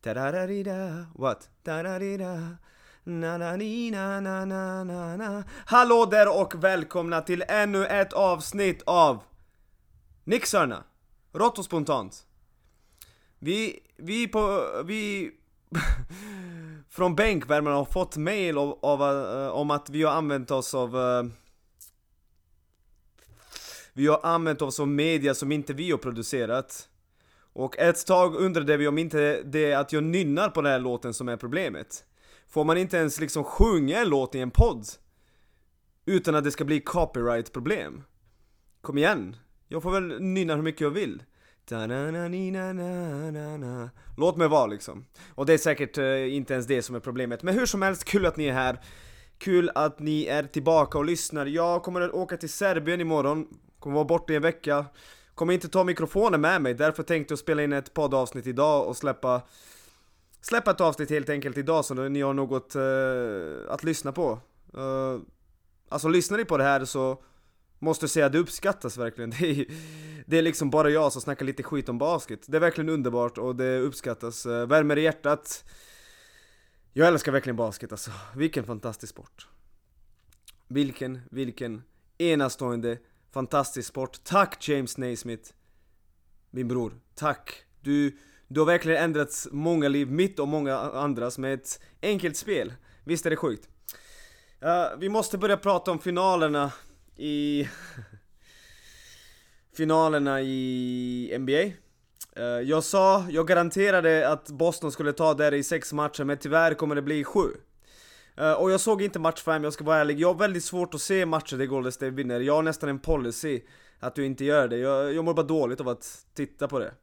Tarararira. 0.00 1.08
What? 1.14 1.48
Tararira. 1.64 2.58
Na 3.04 3.36
na 3.36 3.56
ni 3.56 3.90
na 3.90 4.20
na 4.20 4.44
na 4.44 4.84
na 4.84 5.16
na 5.16 5.44
Hallå 5.66 6.06
där 6.06 6.40
och 6.40 6.64
välkomna 6.64 7.20
till 7.20 7.44
ännu 7.48 7.86
ett 7.86 8.12
avsnitt 8.12 8.82
av 8.86 9.22
Nixarna 10.24 10.84
Rått 11.32 11.58
och 11.58 11.64
spontant 11.64 12.26
Vi, 13.38 13.80
vi 13.96 14.28
på, 14.28 14.66
vi 14.84 15.30
Från 16.90 17.14
bänkvärmarna 17.14 17.76
har 17.76 17.84
fått 17.84 18.16
mail 18.16 18.58
av, 18.58 18.78
av, 18.82 19.02
eh, 19.02 19.48
om 19.48 19.70
att 19.70 19.90
vi 19.90 20.02
har 20.02 20.12
använt 20.12 20.50
oss 20.50 20.74
av 20.74 20.96
eh, 20.96 21.24
Vi 23.92 24.06
har 24.06 24.20
använt 24.22 24.62
oss 24.62 24.80
av 24.80 24.88
media 24.88 25.34
som 25.34 25.52
inte 25.52 25.72
vi 25.72 25.90
har 25.90 25.98
producerat 25.98 26.88
Och 27.52 27.78
ett 27.78 28.06
tag 28.06 28.34
undrade 28.34 28.76
vi 28.76 28.88
om 28.88 28.98
inte 28.98 29.42
det 29.42 29.72
är 29.72 29.78
att 29.78 29.92
jag 29.92 30.04
nynnar 30.04 30.48
på 30.48 30.62
den 30.62 30.72
här 30.72 30.78
låten 30.78 31.14
som 31.14 31.28
är 31.28 31.36
problemet 31.36 32.04
Får 32.48 32.64
man 32.64 32.78
inte 32.78 32.96
ens 32.96 33.20
liksom 33.20 33.44
sjunga 33.44 33.98
en 33.98 34.08
låt 34.08 34.34
i 34.34 34.40
en 34.40 34.50
podd? 34.50 34.86
Utan 36.04 36.34
att 36.34 36.44
det 36.44 36.50
ska 36.50 36.64
bli 36.64 36.80
copyright-problem? 36.80 38.02
Kom 38.80 38.98
igen! 38.98 39.36
Jag 39.68 39.82
får 39.82 39.90
väl 39.90 40.22
nynna 40.22 40.54
hur 40.54 40.62
mycket 40.62 40.80
jag 40.80 40.90
vill 40.90 41.22
Låt 44.16 44.36
mig 44.36 44.48
vara 44.48 44.66
liksom. 44.66 45.04
Och 45.34 45.46
det 45.46 45.52
är 45.52 45.58
säkert 45.58 45.98
eh, 45.98 46.34
inte 46.34 46.52
ens 46.52 46.66
det 46.66 46.82
som 46.82 46.94
är 46.94 47.00
problemet. 47.00 47.42
Men 47.42 47.54
hur 47.54 47.66
som 47.66 47.82
helst, 47.82 48.04
kul 48.04 48.26
att 48.26 48.36
ni 48.36 48.46
är 48.46 48.52
här. 48.52 48.80
Kul 49.38 49.70
att 49.74 49.98
ni 49.98 50.26
är 50.26 50.42
tillbaka 50.42 50.98
och 50.98 51.04
lyssnar. 51.04 51.46
Jag 51.46 51.82
kommer 51.82 52.00
att 52.00 52.10
åka 52.10 52.36
till 52.36 52.48
Serbien 52.48 53.00
imorgon. 53.00 53.46
Kommer 53.78 53.94
vara 53.94 54.04
borta 54.04 54.32
i 54.32 54.36
en 54.36 54.42
vecka. 54.42 54.86
Kommer 55.34 55.54
inte 55.54 55.68
ta 55.68 55.84
mikrofonen 55.84 56.40
med 56.40 56.62
mig, 56.62 56.74
därför 56.74 57.02
tänkte 57.02 57.32
jag 57.32 57.38
spela 57.38 57.62
in 57.62 57.72
ett 57.72 57.94
poddavsnitt 57.94 58.46
idag 58.46 58.88
och 58.88 58.96
släppa 58.96 59.42
Släppa 60.42 60.70
ett 60.70 60.80
avsnitt 60.80 61.10
helt 61.10 61.28
enkelt 61.28 61.58
idag 61.58 61.84
så 61.84 61.94
ni 61.94 62.20
har 62.20 62.34
något 62.34 62.74
eh, 62.74 63.72
att 63.74 63.84
lyssna 63.84 64.12
på. 64.12 64.38
Uh, 64.78 65.20
alltså 65.88 66.08
lyssnar 66.08 66.38
ni 66.38 66.44
på 66.44 66.56
det 66.56 66.64
här 66.64 66.84
så 66.84 67.22
Måste 67.82 68.08
säga 68.08 68.28
det 68.28 68.38
uppskattas 68.38 68.96
verkligen. 68.96 69.30
Det 69.38 69.50
är, 69.50 69.66
det 70.26 70.38
är 70.38 70.42
liksom 70.42 70.70
bara 70.70 70.90
jag 70.90 71.12
som 71.12 71.22
snackar 71.22 71.46
lite 71.46 71.62
skit 71.62 71.88
om 71.88 71.98
basket. 71.98 72.40
Det 72.46 72.56
är 72.56 72.60
verkligen 72.60 72.88
underbart 72.88 73.38
och 73.38 73.56
det 73.56 73.78
uppskattas. 73.78 74.46
Eh, 74.46 74.66
värmer 74.66 74.96
i 74.96 75.02
hjärtat. 75.02 75.64
Jag 76.92 77.08
älskar 77.08 77.32
verkligen 77.32 77.56
basket 77.56 77.92
alltså. 77.92 78.10
Vilken 78.36 78.64
fantastisk 78.64 79.12
sport. 79.12 79.48
Vilken, 80.68 81.20
vilken 81.30 81.82
enastående, 82.18 82.98
fantastisk 83.30 83.88
sport. 83.88 84.24
Tack 84.24 84.68
James 84.68 84.98
Naismith. 84.98 85.50
Min 86.50 86.68
bror. 86.68 87.00
Tack. 87.14 87.64
Du, 87.80 88.18
du 88.48 88.60
har 88.60 88.66
verkligen 88.66 89.04
ändrat 89.04 89.46
många 89.50 89.88
liv, 89.88 90.10
mitt 90.10 90.38
och 90.38 90.48
många 90.48 90.78
andras, 90.78 91.38
med 91.38 91.54
ett 91.54 91.80
enkelt 92.02 92.36
spel. 92.36 92.74
Visst 93.04 93.26
är 93.26 93.30
det 93.30 93.36
sjukt? 93.36 93.68
Uh, 94.64 94.98
vi 94.98 95.08
måste 95.08 95.38
börja 95.38 95.56
prata 95.56 95.90
om 95.90 95.98
finalerna 95.98 96.72
i 97.20 97.68
finalerna 99.76 100.40
i 100.40 101.36
NBA. 101.38 101.62
Eh, 102.36 102.44
jag 102.44 102.84
sa, 102.84 103.26
jag 103.30 103.46
garanterade 103.46 104.28
att 104.28 104.48
Boston 104.48 104.92
skulle 104.92 105.12
ta 105.12 105.34
det 105.34 105.56
i 105.56 105.62
sex 105.62 105.92
matcher, 105.92 106.24
men 106.24 106.36
tyvärr 106.36 106.74
kommer 106.74 106.94
det 106.94 107.02
bli 107.02 107.24
sju. 107.24 107.48
Eh, 108.36 108.52
och 108.52 108.70
jag 108.70 108.80
såg 108.80 109.02
inte 109.02 109.18
match 109.18 109.42
5, 109.42 109.64
jag 109.64 109.72
ska 109.72 109.84
vara 109.84 109.98
ärlig. 109.98 110.20
Jag 110.20 110.28
har 110.28 110.34
väldigt 110.34 110.64
svårt 110.64 110.94
att 110.94 111.00
se 111.00 111.26
matcher 111.26 111.56
där 111.56 111.66
Golden 111.66 111.92
State 111.92 112.10
vinner. 112.10 112.40
Jag 112.40 112.54
har 112.54 112.62
nästan 112.62 112.88
en 112.88 112.98
policy 112.98 113.60
att 114.00 114.14
du 114.14 114.26
inte 114.26 114.44
gör 114.44 114.68
det. 114.68 114.76
Jag, 114.76 115.14
jag 115.14 115.24
mår 115.24 115.34
bara 115.34 115.46
dåligt 115.46 115.80
av 115.80 115.88
att 115.88 116.26
titta 116.34 116.68
på 116.68 116.78
det. 116.78 116.94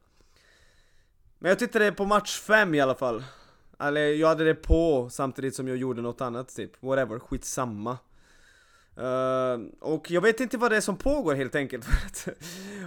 Men 1.38 1.48
jag 1.48 1.58
tittade 1.58 1.92
på 1.92 2.04
match 2.04 2.40
5 2.40 2.74
i 2.74 2.80
alla 2.80 2.94
fall. 2.94 3.24
Eller 3.78 4.00
jag 4.00 4.28
hade 4.28 4.44
det 4.44 4.54
på 4.54 5.08
samtidigt 5.10 5.54
som 5.54 5.68
jag 5.68 5.76
gjorde 5.76 6.02
något 6.02 6.20
annat 6.20 6.56
typ. 6.56 6.82
Whatever, 6.82 7.18
skitsamma. 7.18 7.98
Uh, 8.98 9.66
och 9.80 10.10
jag 10.10 10.20
vet 10.20 10.40
inte 10.40 10.58
vad 10.58 10.70
det 10.70 10.76
är 10.76 10.80
som 10.80 10.96
pågår 10.96 11.34
helt 11.34 11.54
enkelt 11.54 11.84
för 11.84 12.06
att 12.06 12.28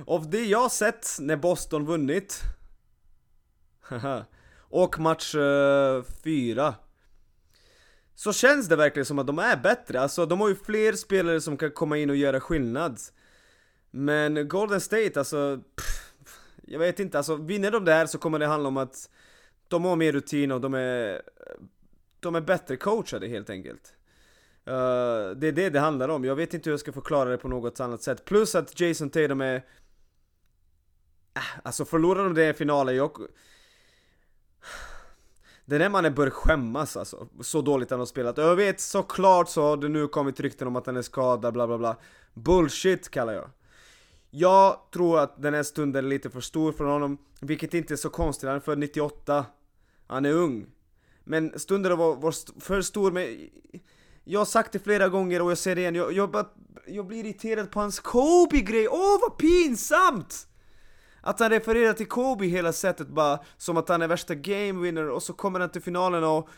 Av 0.08 0.30
det 0.30 0.46
jag 0.46 0.72
sett 0.72 1.08
när 1.20 1.36
Boston 1.36 1.86
vunnit 1.86 2.42
Och 4.60 5.00
match 5.00 5.36
eh, 5.36 6.04
4 6.24 6.68
uh, 6.68 6.74
Så 8.16 8.34
känns 8.34 8.68
det 8.68 8.76
verkligen 8.76 9.06
som 9.06 9.20
att 9.20 9.28
de 9.28 9.40
är 9.40 9.58
bättre, 9.58 10.02
alltså 10.02 10.26
de 10.26 10.42
har 10.42 10.50
ju 10.50 10.56
fler 10.56 10.94
spelare 10.94 11.42
som 11.42 11.58
kan 11.58 11.72
komma 11.72 11.98
in 11.98 12.10
och 12.10 12.16
göra 12.16 12.40
skillnad. 12.40 13.00
Men 13.92 14.48
Golden 14.48 14.82
State 14.82 15.12
alltså 15.16 15.62
pff, 15.76 16.12
Jag 16.62 16.80
vet 16.80 17.00
inte, 17.00 17.18
alltså 17.18 17.36
vinner 17.36 17.72
de 17.72 17.86
det 17.86 17.94
här 17.94 18.06
så 18.06 18.18
kommer 18.18 18.40
det 18.40 18.46
handla 18.46 18.68
om 18.68 18.78
att 18.78 19.10
De 19.68 19.86
har 19.86 19.96
mer 19.96 20.12
rutin 20.12 20.52
och 20.52 20.62
de 20.62 20.74
är 20.74 21.22
De 22.20 22.36
är 22.36 22.42
bättre 22.42 22.78
coachade 22.78 23.28
helt 23.28 23.50
enkelt. 23.50 23.94
Uh, 24.68 25.36
det 25.36 25.48
är 25.48 25.52
det 25.52 25.70
det 25.70 25.80
handlar 25.80 26.10
om, 26.10 26.26
jag 26.26 26.36
vet 26.36 26.54
inte 26.54 26.70
hur 26.70 26.74
jag 26.74 26.80
ska 26.80 26.92
förklara 26.92 27.30
det 27.30 27.38
på 27.38 27.48
något 27.48 27.80
annat 27.80 28.04
sätt. 28.04 28.26
Plus 28.26 28.56
att 28.56 28.80
Jason 28.80 29.10
Tatum 29.10 29.42
är... 29.42 29.56
Äh, 31.36 31.42
alltså 31.64 31.86
förlorar 31.86 32.24
de 32.24 32.34
det 32.34 32.50
i 32.50 32.54
finalen, 32.54 32.96
jag... 32.96 33.18
Den 35.66 35.80
där 35.80 35.90
mannen 35.90 36.16
bör 36.16 36.30
skämmas 36.30 36.98
alltså, 36.98 37.28
så 37.42 37.62
dåligt 37.62 37.90
han 37.90 38.00
har 38.00 38.06
spelat. 38.06 38.38
Och 38.38 38.44
jag 38.44 38.56
vet 38.56 38.80
såklart 38.80 39.50
så 39.50 39.62
har 39.62 39.78
det 39.78 39.90
nu 39.90 40.08
kommit 40.08 40.40
rykten 40.40 40.68
om 40.68 40.76
att 40.76 40.86
han 40.86 40.98
är 40.98 41.02
skadad, 41.02 41.54
bla 41.54 41.68
bla 41.68 41.78
bla. 41.78 41.98
Bullshit 42.34 43.10
kallar 43.10 43.34
jag. 43.34 43.50
Jag 44.30 44.78
tror 44.94 45.20
att 45.20 45.42
den 45.42 45.54
här 45.54 45.64
stunden 45.64 46.06
är 46.06 46.10
lite 46.10 46.30
för 46.30 46.42
stor 46.42 46.72
för 46.72 46.86
honom, 46.86 47.18
vilket 47.40 47.74
inte 47.74 47.94
är 47.94 47.96
så 47.96 48.10
konstigt, 48.10 48.48
han 48.48 48.56
är 48.56 48.60
född 48.60 48.78
98. 48.78 49.46
Han 50.08 50.26
är 50.26 50.34
ung. 50.34 50.66
Men 51.24 51.60
stunden 51.60 51.98
var, 51.98 52.16
var 52.16 52.62
för 52.62 52.82
stor, 52.82 53.12
men 53.12 53.50
jag 54.32 54.40
har 54.40 54.46
sagt 54.46 54.72
det 54.72 54.80
flera 54.80 55.10
gånger 55.10 55.42
och 55.42 55.52
jag 55.52 55.58
säger 55.58 55.76
det 55.76 55.82
igen, 55.82 55.96
jag, 55.96 56.14
jag, 56.14 56.46
jag 56.88 57.08
blir 57.08 57.26
irriterad 57.26 57.72
på 57.72 57.80
hans 57.80 58.00
Kobe-grej, 58.00 58.88
åh 58.88 59.16
oh, 59.16 59.22
vad 59.22 59.38
pinsamt! 59.38 60.48
Att 61.22 61.40
han 61.40 61.50
refererar 61.50 61.94
till 61.94 62.08
Kobe 62.08 62.46
hela 62.46 62.74
sättet 62.74 63.08
bara, 63.08 63.40
som 63.58 63.78
att 63.78 63.90
han 63.90 64.02
är 64.02 64.08
värsta 64.08 64.36
game 64.36 64.82
winner 64.82 65.10
och 65.10 65.24
så 65.24 65.34
kommer 65.34 65.60
han 65.60 65.70
till 65.70 65.82
finalen 65.82 66.24
och 66.24 66.50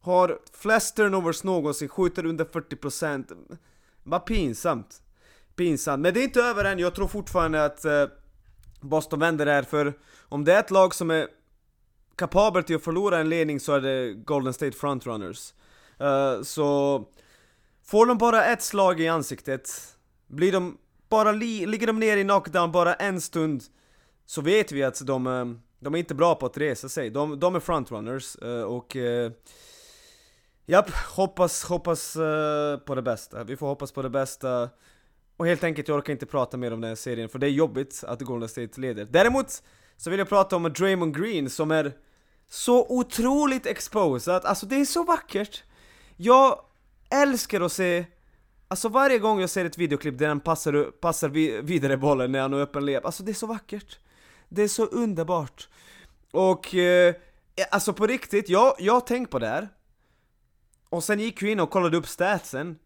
har 0.00 0.38
flest 0.52 0.96
turnovers 0.96 1.44
någonsin, 1.44 1.88
skjuter 1.88 2.26
under 2.26 2.44
40% 2.44 3.58
Vad 4.02 4.26
pinsamt. 4.26 5.02
Pinsamt, 5.56 6.02
men 6.02 6.14
det 6.14 6.20
är 6.20 6.24
inte 6.24 6.42
över 6.42 6.64
än, 6.64 6.78
jag 6.78 6.94
tror 6.94 7.08
fortfarande 7.08 7.64
att 7.64 7.84
eh, 7.84 8.06
Boston 8.80 9.20
vänder 9.20 9.46
här, 9.46 9.62
för 9.62 9.92
om 10.20 10.44
det 10.44 10.52
är 10.52 10.60
ett 10.60 10.70
lag 10.70 10.94
som 10.94 11.10
är 11.10 11.28
kapabelt 12.16 12.66
till 12.66 12.76
att 12.76 12.84
förlora 12.84 13.18
en 13.18 13.28
ledning 13.28 13.60
så 13.60 13.72
är 13.72 13.80
det 13.80 14.14
Golden 14.14 14.52
State 14.52 14.76
Frontrunners. 14.76 15.52
Uh, 16.00 16.42
så 16.42 17.04
får 17.84 18.06
de 18.06 18.18
bara 18.18 18.44
ett 18.44 18.62
slag 18.62 19.00
i 19.00 19.08
ansiktet, 19.08 19.96
blir 20.26 20.52
de 20.52 20.78
bara 21.08 21.32
li 21.32 21.66
ligger 21.66 21.86
de 21.86 21.98
ner 21.98 22.16
i 22.16 22.24
knockdown 22.24 22.72
bara 22.72 22.94
en 22.94 23.20
stund 23.20 23.62
så 24.26 24.40
vet 24.40 24.72
vi 24.72 24.82
att 24.82 25.06
de, 25.06 25.26
uh, 25.26 25.54
de 25.78 25.94
är 25.94 25.98
inte 25.98 26.14
bra 26.14 26.34
på 26.34 26.46
att 26.46 26.58
resa 26.58 26.88
sig. 26.88 27.10
De, 27.10 27.40
de 27.40 27.54
är 27.54 27.60
frontrunners 27.60 28.36
uh, 28.42 28.62
och 28.62 28.96
Japp, 30.70 30.90
hoppas, 30.90 31.64
hoppas 31.64 32.14
på 32.86 32.94
det 32.94 33.02
bästa. 33.02 33.44
Vi 33.44 33.56
får 33.56 33.66
hoppas 33.66 33.92
på 33.92 34.02
det 34.02 34.10
bästa. 34.10 34.68
Och 35.36 35.46
helt 35.46 35.64
enkelt, 35.64 35.88
jag 35.88 35.96
orkar 35.96 36.12
inte 36.12 36.26
prata 36.26 36.56
mer 36.56 36.72
om 36.72 36.80
den 36.80 36.88
här 36.88 36.96
serien 36.96 37.28
för 37.28 37.38
det 37.38 37.46
är 37.46 37.50
jobbigt 37.50 38.04
att 38.06 38.20
Golden 38.20 38.48
State 38.48 38.80
leder. 38.80 39.04
Däremot 39.04 39.62
så 39.96 40.10
vill 40.10 40.18
jag 40.18 40.28
prata 40.28 40.56
om 40.56 40.62
Draymond 40.62 41.16
Green 41.16 41.50
som 41.50 41.70
är 41.70 41.92
så 42.50 42.86
otroligt 42.88 43.66
exposed, 43.66 44.44
alltså 44.44 44.66
det 44.66 44.80
är 44.80 44.84
så 44.84 45.04
vackert! 45.04 45.62
Jag 46.20 46.60
älskar 47.10 47.60
att 47.60 47.72
se 47.72 48.04
Alltså 48.70 48.88
varje 48.88 49.18
gång 49.18 49.40
jag 49.40 49.50
ser 49.50 49.64
ett 49.64 49.78
videoklipp 49.78 50.18
där 50.18 50.28
han 50.28 50.40
passar, 50.40 50.90
passar 50.90 51.28
vidare 51.62 51.96
bollen 51.96 52.32
när 52.32 52.40
han 52.40 52.52
har 52.52 52.60
öppen 52.60 52.86
lep, 52.86 53.04
alltså 53.04 53.22
det 53.22 53.32
är 53.32 53.34
så 53.34 53.46
vackert. 53.46 53.98
Det 54.48 54.62
är 54.62 54.68
så 54.68 54.84
underbart. 54.84 55.68
Och, 56.30 56.74
eh, 56.74 57.14
eh, 57.56 57.66
alltså 57.70 57.92
på 57.92 58.06
riktigt, 58.06 58.48
jag, 58.48 58.74
jag 58.78 58.92
har 58.92 59.00
tänkt 59.00 59.30
på 59.30 59.38
det 59.38 59.46
här. 59.46 59.68
Och 60.88 61.04
sen 61.04 61.20
gick 61.20 61.42
vi 61.42 61.50
in 61.50 61.60
och 61.60 61.70
kollade 61.70 61.96
upp 61.96 62.08
statsen. 62.08 62.78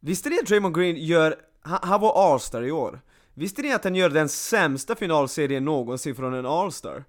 Visste 0.00 0.28
ni 0.28 0.38
att 0.38 0.46
Draymond 0.46 0.74
Green 0.74 0.96
gör, 0.96 1.36
han, 1.60 1.78
han 1.82 2.00
var 2.00 2.32
All-star 2.32 2.62
i 2.62 2.70
år? 2.70 3.00
Visste 3.34 3.62
ni 3.62 3.72
att 3.72 3.84
han 3.84 3.94
gör 3.94 4.10
den 4.10 4.28
sämsta 4.28 4.94
finalserien 4.94 5.64
någonsin 5.64 6.14
från 6.14 6.34
en 6.34 6.46
All-star? 6.46 7.04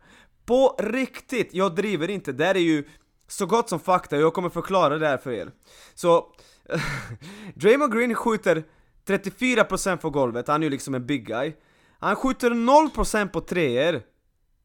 På 0.45 0.75
riktigt, 0.79 1.53
jag 1.53 1.75
driver 1.75 2.09
inte, 2.09 2.31
det 2.31 2.45
här 2.45 2.55
är 2.55 2.59
ju 2.59 2.83
så 3.27 3.45
gott 3.45 3.69
som 3.69 3.79
fakta, 3.79 4.17
jag 4.17 4.33
kommer 4.33 4.49
förklara 4.49 4.97
det 4.97 5.07
här 5.07 5.17
för 5.17 5.31
er. 5.31 5.51
Så, 5.93 6.33
Draymond 7.55 7.93
Green 7.93 8.15
skjuter 8.15 8.63
34% 9.05 9.97
på 9.97 10.09
golvet, 10.09 10.47
han 10.47 10.63
är 10.63 10.65
ju 10.65 10.69
liksom 10.69 10.95
en 10.95 11.05
big 11.05 11.27
guy. 11.27 11.53
Han 11.99 12.15
skjuter 12.15 12.51
0% 12.51 13.27
på 13.27 13.41
treor. 13.41 14.01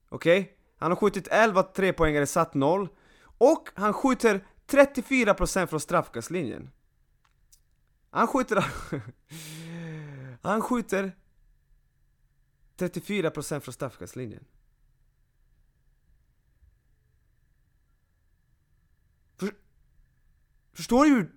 Okej? 0.08 0.40
Okay? 0.40 0.52
Han 0.78 0.90
har 0.90 0.96
skjutit 0.96 1.28
11 1.30 1.62
trepoängare, 1.62 2.26
satt 2.26 2.54
0. 2.54 2.88
Och 3.38 3.68
han 3.74 3.92
skjuter 3.92 4.44
34% 4.66 5.66
från 5.66 5.80
straffkastlinjen. 5.80 6.70
Han 8.10 8.26
skjuter... 8.26 8.64
han 10.42 10.62
skjuter 10.62 11.16
34% 12.78 13.60
från 13.60 13.74
straffkastlinjen. 13.74 14.44
För, 19.38 19.54
förstår 20.72 21.04
du 21.04 21.10
hur... 21.10 21.32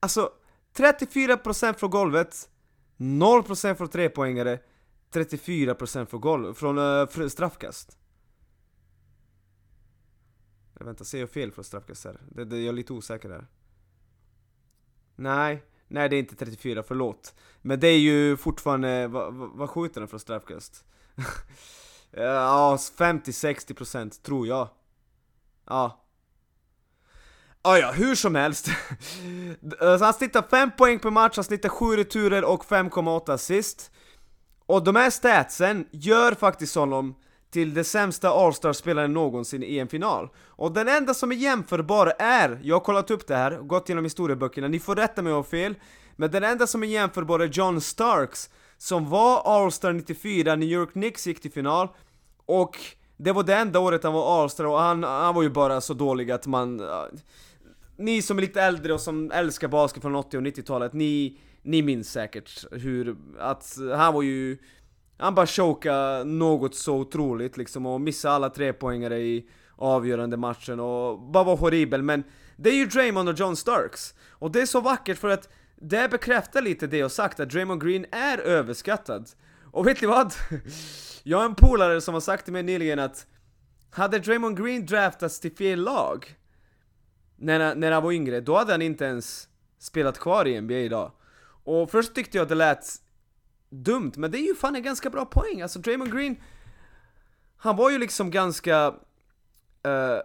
Alltså, 0.00 0.32
34% 0.74 1.72
från 1.74 1.90
golvet, 1.90 2.48
0% 2.96 3.74
från 3.74 3.88
trepoängare, 3.88 4.58
34% 5.12 6.04
från, 6.04 6.20
golv, 6.20 6.54
från 6.54 6.78
uh, 6.78 7.28
straffkast. 7.28 7.98
Jag 10.78 10.86
vänta, 10.86 11.04
ser 11.04 11.20
jag 11.20 11.30
fel 11.30 11.52
från 11.52 11.64
straffkast 11.64 12.04
här? 12.04 12.20
Det, 12.28 12.44
det, 12.44 12.58
jag 12.58 12.68
är 12.68 12.72
lite 12.72 12.92
osäker 12.92 13.28
där. 13.28 13.46
Nej, 15.16 15.64
nej 15.88 16.08
det 16.08 16.16
är 16.16 16.18
inte 16.18 16.36
34, 16.36 16.82
förlåt. 16.82 17.34
Men 17.62 17.80
det 17.80 17.88
är 17.88 17.98
ju 17.98 18.36
fortfarande, 18.36 19.08
vad, 19.08 19.34
vad 19.34 19.70
skjuter 19.70 20.00
den 20.00 20.08
från 20.08 20.20
straffkast? 20.20 20.84
ja, 22.10 22.76
50-60% 22.76 24.22
tror 24.22 24.46
jag. 24.46 24.68
Ja. 25.64 26.04
Ah, 27.64 27.76
ja, 27.76 27.92
hur 27.92 28.14
som 28.14 28.34
helst. 28.34 28.68
han 30.00 30.14
snittar 30.14 30.42
5 30.50 30.70
poäng 30.78 30.98
per 30.98 31.10
match, 31.10 31.36
han 31.36 31.44
snittar 31.44 31.68
7 31.68 31.96
returer 31.96 32.44
och 32.44 32.64
5,8 32.64 33.32
assist. 33.32 33.90
Och 34.66 34.84
de 34.84 34.96
här 34.96 35.10
statsen 35.10 35.86
gör 35.90 36.34
faktiskt 36.34 36.74
honom 36.74 37.14
till 37.50 37.74
det 37.74 37.84
sämsta 37.84 38.30
All-Star-spelaren 38.30 39.12
någonsin 39.12 39.62
i 39.62 39.78
en 39.78 39.88
final. 39.88 40.28
Och 40.38 40.72
den 40.72 40.88
enda 40.88 41.14
som 41.14 41.32
är 41.32 41.36
jämförbar 41.36 42.12
är, 42.18 42.60
jag 42.62 42.76
har 42.76 42.80
kollat 42.80 43.10
upp 43.10 43.26
det 43.26 43.36
här, 43.36 43.50
gått 43.50 43.88
igenom 43.88 44.04
historieböckerna, 44.04 44.68
ni 44.68 44.80
får 44.80 44.96
rätta 44.96 45.22
mig 45.22 45.32
om 45.32 45.36
jag 45.36 45.42
har 45.42 45.50
fel, 45.50 45.74
men 46.16 46.30
den 46.30 46.44
enda 46.44 46.66
som 46.66 46.82
är 46.82 46.86
jämförbar 46.86 47.40
är 47.40 47.46
John 47.46 47.80
Starks, 47.80 48.50
som 48.78 49.10
var 49.10 49.42
All-Star 49.42 49.92
94, 49.92 50.56
New 50.56 50.68
York 50.68 50.92
Knicks 50.92 51.26
gick 51.26 51.42
till 51.42 51.52
final, 51.52 51.88
och 52.46 52.78
det 53.16 53.32
var 53.32 53.42
det 53.42 53.54
enda 53.54 53.80
året 53.80 54.04
han 54.04 54.12
var 54.12 54.42
All-Star 54.42 54.64
och 54.64 54.78
han, 54.78 55.02
han 55.04 55.34
var 55.34 55.42
ju 55.42 55.50
bara 55.50 55.80
så 55.80 55.94
dålig 55.94 56.30
att 56.30 56.46
man... 56.46 56.82
Ni 58.02 58.22
som 58.22 58.38
är 58.38 58.42
lite 58.42 58.62
äldre 58.62 58.92
och 58.92 59.00
som 59.00 59.30
älskar 59.30 59.68
basket 59.68 60.02
från 60.02 60.14
80 60.14 60.36
och 60.36 60.42
90-talet, 60.42 60.92
ni, 60.92 61.40
ni 61.62 61.82
minns 61.82 62.12
säkert 62.12 62.64
hur, 62.70 63.16
att 63.38 63.78
han 63.96 64.14
var 64.14 64.22
ju 64.22 64.58
han 65.16 65.34
bara 65.34 65.46
choka 65.46 66.24
något 66.24 66.74
så 66.74 66.96
otroligt 66.96 67.56
liksom 67.56 67.86
och 67.86 68.00
missa 68.00 68.30
alla 68.30 68.50
tre 68.50 68.72
poängare 68.72 69.18
i 69.18 69.48
avgörande 69.76 70.36
matchen 70.36 70.80
och 70.80 71.18
bara 71.18 71.44
var 71.44 71.56
horribel. 71.56 72.02
Men 72.02 72.24
det 72.56 72.70
är 72.70 72.74
ju 72.74 72.86
Draymond 72.86 73.28
och 73.28 73.38
John 73.38 73.56
Starks. 73.56 74.14
Och 74.30 74.50
det 74.50 74.62
är 74.62 74.66
så 74.66 74.80
vackert 74.80 75.18
för 75.18 75.28
att 75.28 75.48
det 75.76 76.10
bekräftar 76.10 76.62
lite 76.62 76.86
det 76.86 76.96
jag 76.96 77.10
sagt 77.10 77.40
att 77.40 77.50
Draymond 77.50 77.82
Green 77.82 78.06
är 78.12 78.38
överskattad. 78.38 79.30
Och 79.72 79.86
vet 79.86 80.00
ni 80.00 80.06
vad? 80.06 80.34
Jag 81.22 81.38
har 81.38 81.44
en 81.44 81.54
polare 81.54 82.00
som 82.00 82.14
har 82.14 82.20
sagt 82.20 82.44
till 82.44 82.52
mig 82.52 82.62
nyligen 82.62 82.98
att 82.98 83.26
hade 83.90 84.18
Draymond 84.18 84.58
Green 84.58 84.86
draftats 84.86 85.40
till 85.40 85.56
fel 85.56 85.80
lag 85.80 86.36
när, 87.42 87.74
när 87.74 87.92
han 87.92 88.02
var 88.02 88.12
yngre, 88.12 88.40
då 88.40 88.56
hade 88.56 88.72
han 88.72 88.82
inte 88.82 89.04
ens 89.04 89.48
spelat 89.78 90.18
kvar 90.18 90.48
i 90.48 90.60
NBA 90.60 90.74
idag. 90.74 91.12
Och 91.64 91.90
först 91.90 92.14
tyckte 92.14 92.38
jag 92.38 92.42
att 92.42 92.48
det 92.48 92.54
lät 92.54 92.86
dumt, 93.70 94.12
men 94.16 94.30
det 94.30 94.38
är 94.38 94.46
ju 94.46 94.54
fan 94.54 94.76
en 94.76 94.82
ganska 94.82 95.10
bra 95.10 95.24
poäng. 95.24 95.62
Alltså 95.62 95.78
Draymond 95.78 96.12
Green, 96.12 96.36
han 97.56 97.76
var 97.76 97.90
ju 97.90 97.98
liksom 97.98 98.30
ganska... 98.30 98.88
Uh, 99.86 100.20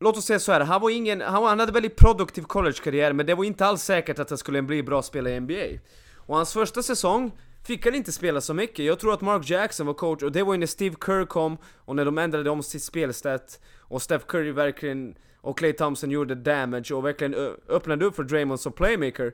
låt 0.00 0.16
oss 0.16 0.24
säga 0.24 0.38
så 0.38 0.52
här, 0.52 0.60
han 0.60 0.80
var 0.80 0.90
ingen, 0.90 1.20
han, 1.20 1.44
han 1.44 1.60
hade 1.60 1.72
väldigt 1.72 1.96
produktiv 1.96 2.42
collegekarriär, 2.42 3.12
men 3.12 3.26
det 3.26 3.34
var 3.34 3.44
inte 3.44 3.66
alls 3.66 3.82
säkert 3.82 4.18
att 4.18 4.30
han 4.30 4.38
skulle 4.38 4.62
bli 4.62 4.82
bra 4.82 5.02
spelare 5.02 5.34
i 5.34 5.40
NBA. 5.40 5.80
Och 6.16 6.36
hans 6.36 6.52
första 6.52 6.82
säsong 6.82 7.32
fick 7.64 7.84
han 7.84 7.94
inte 7.94 8.12
spela 8.12 8.40
så 8.40 8.54
mycket. 8.54 8.84
Jag 8.84 8.98
tror 8.98 9.14
att 9.14 9.20
Mark 9.20 9.50
Jackson 9.50 9.86
var 9.86 9.94
coach, 9.94 10.22
och 10.22 10.32
det 10.32 10.42
var 10.42 10.54
ju 10.54 10.58
när 10.58 10.66
Steve 10.66 10.96
Kerr 11.06 11.26
kom, 11.26 11.58
och 11.76 11.96
när 11.96 12.04
de 12.04 12.18
ändrade 12.18 12.50
om 12.50 12.62
sitt 12.62 12.82
spelsätt 12.82 13.60
och 13.80 14.02
Steph 14.02 14.26
Curry 14.26 14.52
verkligen, 14.52 15.14
och 15.40 15.58
Clay 15.58 15.72
Thompson 15.72 16.10
gjorde 16.10 16.34
damage, 16.34 16.92
och 16.94 17.04
verkligen 17.04 17.34
öppnade 17.68 18.04
upp 18.04 18.16
för 18.16 18.22
Draymond 18.22 18.60
som 18.60 18.72
playmaker 18.72 19.32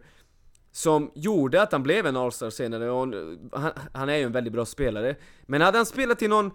som 0.72 1.10
gjorde 1.14 1.62
att 1.62 1.72
han 1.72 1.82
blev 1.82 2.06
en 2.06 2.16
All-Star 2.16 2.50
senare, 2.50 2.90
och 2.90 3.14
han, 3.52 3.72
han, 3.92 4.08
är 4.08 4.16
ju 4.16 4.22
en 4.22 4.32
väldigt 4.32 4.52
bra 4.52 4.64
spelare. 4.64 5.16
Men 5.46 5.60
hade 5.60 5.78
han 5.78 5.86
spelat 5.86 6.22
i 6.22 6.28
någon, 6.28 6.50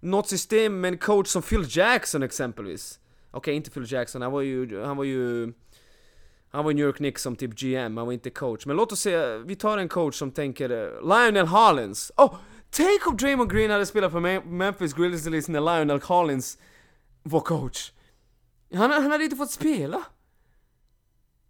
något 0.00 0.28
system 0.28 0.80
med 0.80 0.92
en 0.92 0.98
coach 0.98 1.28
som 1.28 1.42
Phil 1.42 1.64
Jackson 1.68 2.22
exempelvis, 2.22 3.00
okej 3.30 3.38
okay, 3.38 3.54
inte 3.54 3.70
Phil 3.70 3.92
Jackson, 3.92 4.22
han 4.22 4.32
var 4.32 4.40
ju, 4.40 4.82
han 4.82 4.96
var 4.96 5.04
ju 5.04 5.52
han 6.50 6.64
var 6.64 6.72
New 6.72 6.86
York 6.86 6.96
Knicks 6.96 7.22
som 7.22 7.36
typ 7.36 7.54
GM, 7.54 7.96
han 7.96 8.06
var 8.06 8.12
inte 8.12 8.30
coach. 8.30 8.66
Men 8.66 8.76
låt 8.76 8.92
oss 8.92 9.00
säga, 9.00 9.38
vi 9.38 9.56
tar 9.56 9.78
en 9.78 9.88
coach 9.88 10.14
som 10.14 10.30
tänker 10.30 10.70
eh, 10.70 11.08
Lionel 11.08 11.46
Hollins. 11.46 12.12
Oh! 12.16 12.34
Tänk 12.70 13.06
om 13.06 13.16
Draymond 13.16 13.52
Green 13.52 13.70
hade 13.70 13.86
spelat 13.86 14.12
för 14.12 14.40
Memphis 14.50 14.94
Grizzlies 14.94 15.48
när 15.48 15.60
Lionel 15.60 16.00
Hollins 16.00 16.58
var 17.22 17.40
coach. 17.40 17.92
Han, 18.74 18.90
han 18.90 19.10
hade 19.10 19.24
inte 19.24 19.36
fått 19.36 19.50
spela. 19.50 20.02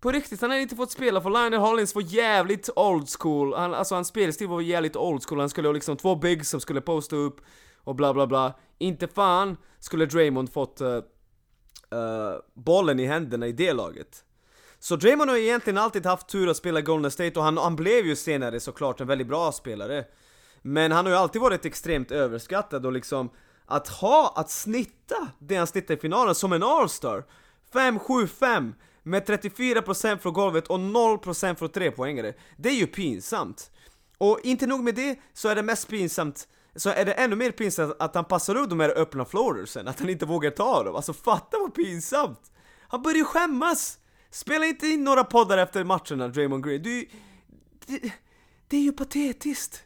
På 0.01 0.13
riktigt, 0.13 0.41
han 0.41 0.51
hade 0.51 0.63
inte 0.63 0.77
fått 0.77 0.91
spela 0.91 1.21
för 1.21 1.31
Lionel 1.31 1.61
Hollins 1.61 1.95
var 1.95 2.03
jävligt 2.03 2.71
old 2.77 3.09
school, 3.19 3.55
han, 3.55 3.75
alltså 3.75 3.95
hans 3.95 4.09
spelstil 4.09 4.49
var 4.49 4.61
jävligt 4.61 4.97
old 4.97 5.25
school, 5.25 5.41
han 5.41 5.49
skulle 5.49 5.69
ha 5.69 5.73
liksom 5.73 5.97
två 5.97 6.17
bigs 6.17 6.51
som 6.51 6.61
skulle 6.61 6.81
posta 6.81 7.17
upp 7.17 7.41
och 7.77 7.95
bla 7.95 8.15
bla 8.15 8.27
bla. 8.27 8.59
Inte 8.79 9.09
fan 9.09 9.57
skulle 9.79 10.07
Draymond 10.07 10.53
fått 10.53 10.81
uh, 10.81 10.89
uh, 10.89 11.03
bollen 12.55 13.01
i 13.01 13.07
händerna 13.07 13.47
i 13.47 13.53
det 13.53 13.73
laget. 13.73 14.25
Så 14.81 14.97
Draymond 14.97 15.31
har 15.31 15.37
egentligen 15.37 15.79
alltid 15.79 16.07
haft 16.07 16.29
tur 16.29 16.49
att 16.49 16.57
spela 16.57 16.81
Golden 16.81 17.11
State 17.11 17.39
och 17.39 17.45
han, 17.45 17.57
han 17.57 17.77
blev 17.77 18.07
ju 18.07 18.17
senare 18.17 18.61
såklart 18.61 19.01
en 19.01 19.07
väldigt 19.07 19.27
bra 19.27 19.53
spelare. 19.53 20.05
Men 20.63 20.93
han 20.93 21.07
har 21.07 21.13
ju 21.13 21.19
alltid 21.19 21.43
varit 21.43 21.65
extremt 21.65 22.11
överskattad 22.11 22.87
och 22.87 22.93
liksom 22.93 23.31
att 23.67 23.89
ha, 23.89 24.33
att 24.37 24.51
snitta 24.51 25.29
det 25.39 25.57
han 25.57 25.67
snittade 25.67 25.95
i 25.95 26.01
finalen 26.01 26.35
som 26.35 26.53
en 26.53 26.63
All-star 26.63 27.25
5-7-5 27.73 28.73
med 29.03 29.29
34% 29.29 30.19
från 30.19 30.33
golvet 30.33 30.67
och 30.67 30.79
0% 30.79 31.55
från 31.55 31.69
trepoängare. 31.69 32.35
Det 32.57 32.69
är 32.69 32.75
ju 32.75 32.87
pinsamt. 32.87 33.71
Och 34.19 34.41
inte 34.43 34.67
nog 34.67 34.81
med 34.85 34.95
det, 34.95 35.19
så 35.35 35.49
är 35.49 35.55
det 35.55 35.63
mest 35.63 35.89
pinsamt 35.89 36.49
så 36.77 36.91
är 36.91 37.05
det 37.05 37.13
ännu 37.13 37.37
mer 37.37 37.51
pinsamt 37.51 37.97
att 37.99 38.15
han 38.15 38.25
passar 38.25 38.57
upp 38.57 38.71
de 38.71 38.81
här 38.81 38.99
öppna 38.99 39.25
floatersen, 39.25 39.89
att 39.89 40.01
han 40.01 40.09
inte 40.09 40.27
vågar 40.27 40.51
ta 40.51 40.83
dem. 40.83 40.97
Alltså 40.97 41.13
fatta 41.13 41.59
vad 41.59 41.75
pinsamt! 41.75 42.53
Han 42.89 43.03
börjar 43.03 43.17
ju 43.17 43.25
skämmas! 43.25 43.99
Spela 44.31 44.67
inte 44.67 44.87
in 44.87 45.05
några 45.05 45.25
poddar 45.25 45.59
efter 45.59 45.85
matcherna, 45.85 46.29
Draymond 46.29 46.65
Green. 46.65 46.83
Du, 46.83 47.09
det, 47.87 48.13
det 48.69 48.77
är 48.77 48.83
ju 48.83 48.93
patetiskt! 48.93 49.83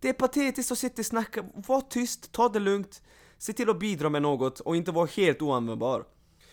Det 0.00 0.08
är 0.08 0.12
patetiskt 0.12 0.72
att 0.72 0.78
sitta 0.78 1.02
och 1.02 1.06
snacka, 1.06 1.44
var 1.54 1.80
tyst, 1.80 2.32
ta 2.32 2.48
det 2.48 2.58
lugnt, 2.58 3.02
se 3.38 3.52
till 3.52 3.70
att 3.70 3.78
bidra 3.78 4.08
med 4.08 4.22
något 4.22 4.60
och 4.60 4.76
inte 4.76 4.92
vara 4.92 5.06
helt 5.06 5.42
oanvändbar. 5.42 6.04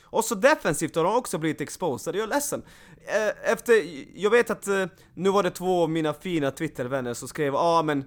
Och 0.09 0.25
så 0.25 0.35
defensivt 0.35 0.95
har 0.95 1.03
de 1.03 1.15
också 1.15 1.37
blivit 1.37 1.61
exposed, 1.61 2.15
jag 2.15 2.23
är 2.23 2.27
ledsen. 2.27 2.63
Eh, 2.97 3.51
efter, 3.51 3.73
jag 4.15 4.29
vet 4.29 4.49
att 4.49 4.67
eh, 4.67 4.85
nu 5.13 5.29
var 5.29 5.43
det 5.43 5.51
två 5.51 5.83
av 5.83 5.89
mina 5.89 6.13
fina 6.13 6.51
Twittervänner 6.51 7.13
som 7.13 7.27
skrev 7.27 7.53
ja 7.53 7.59
ah, 7.59 7.83
men 7.83 8.05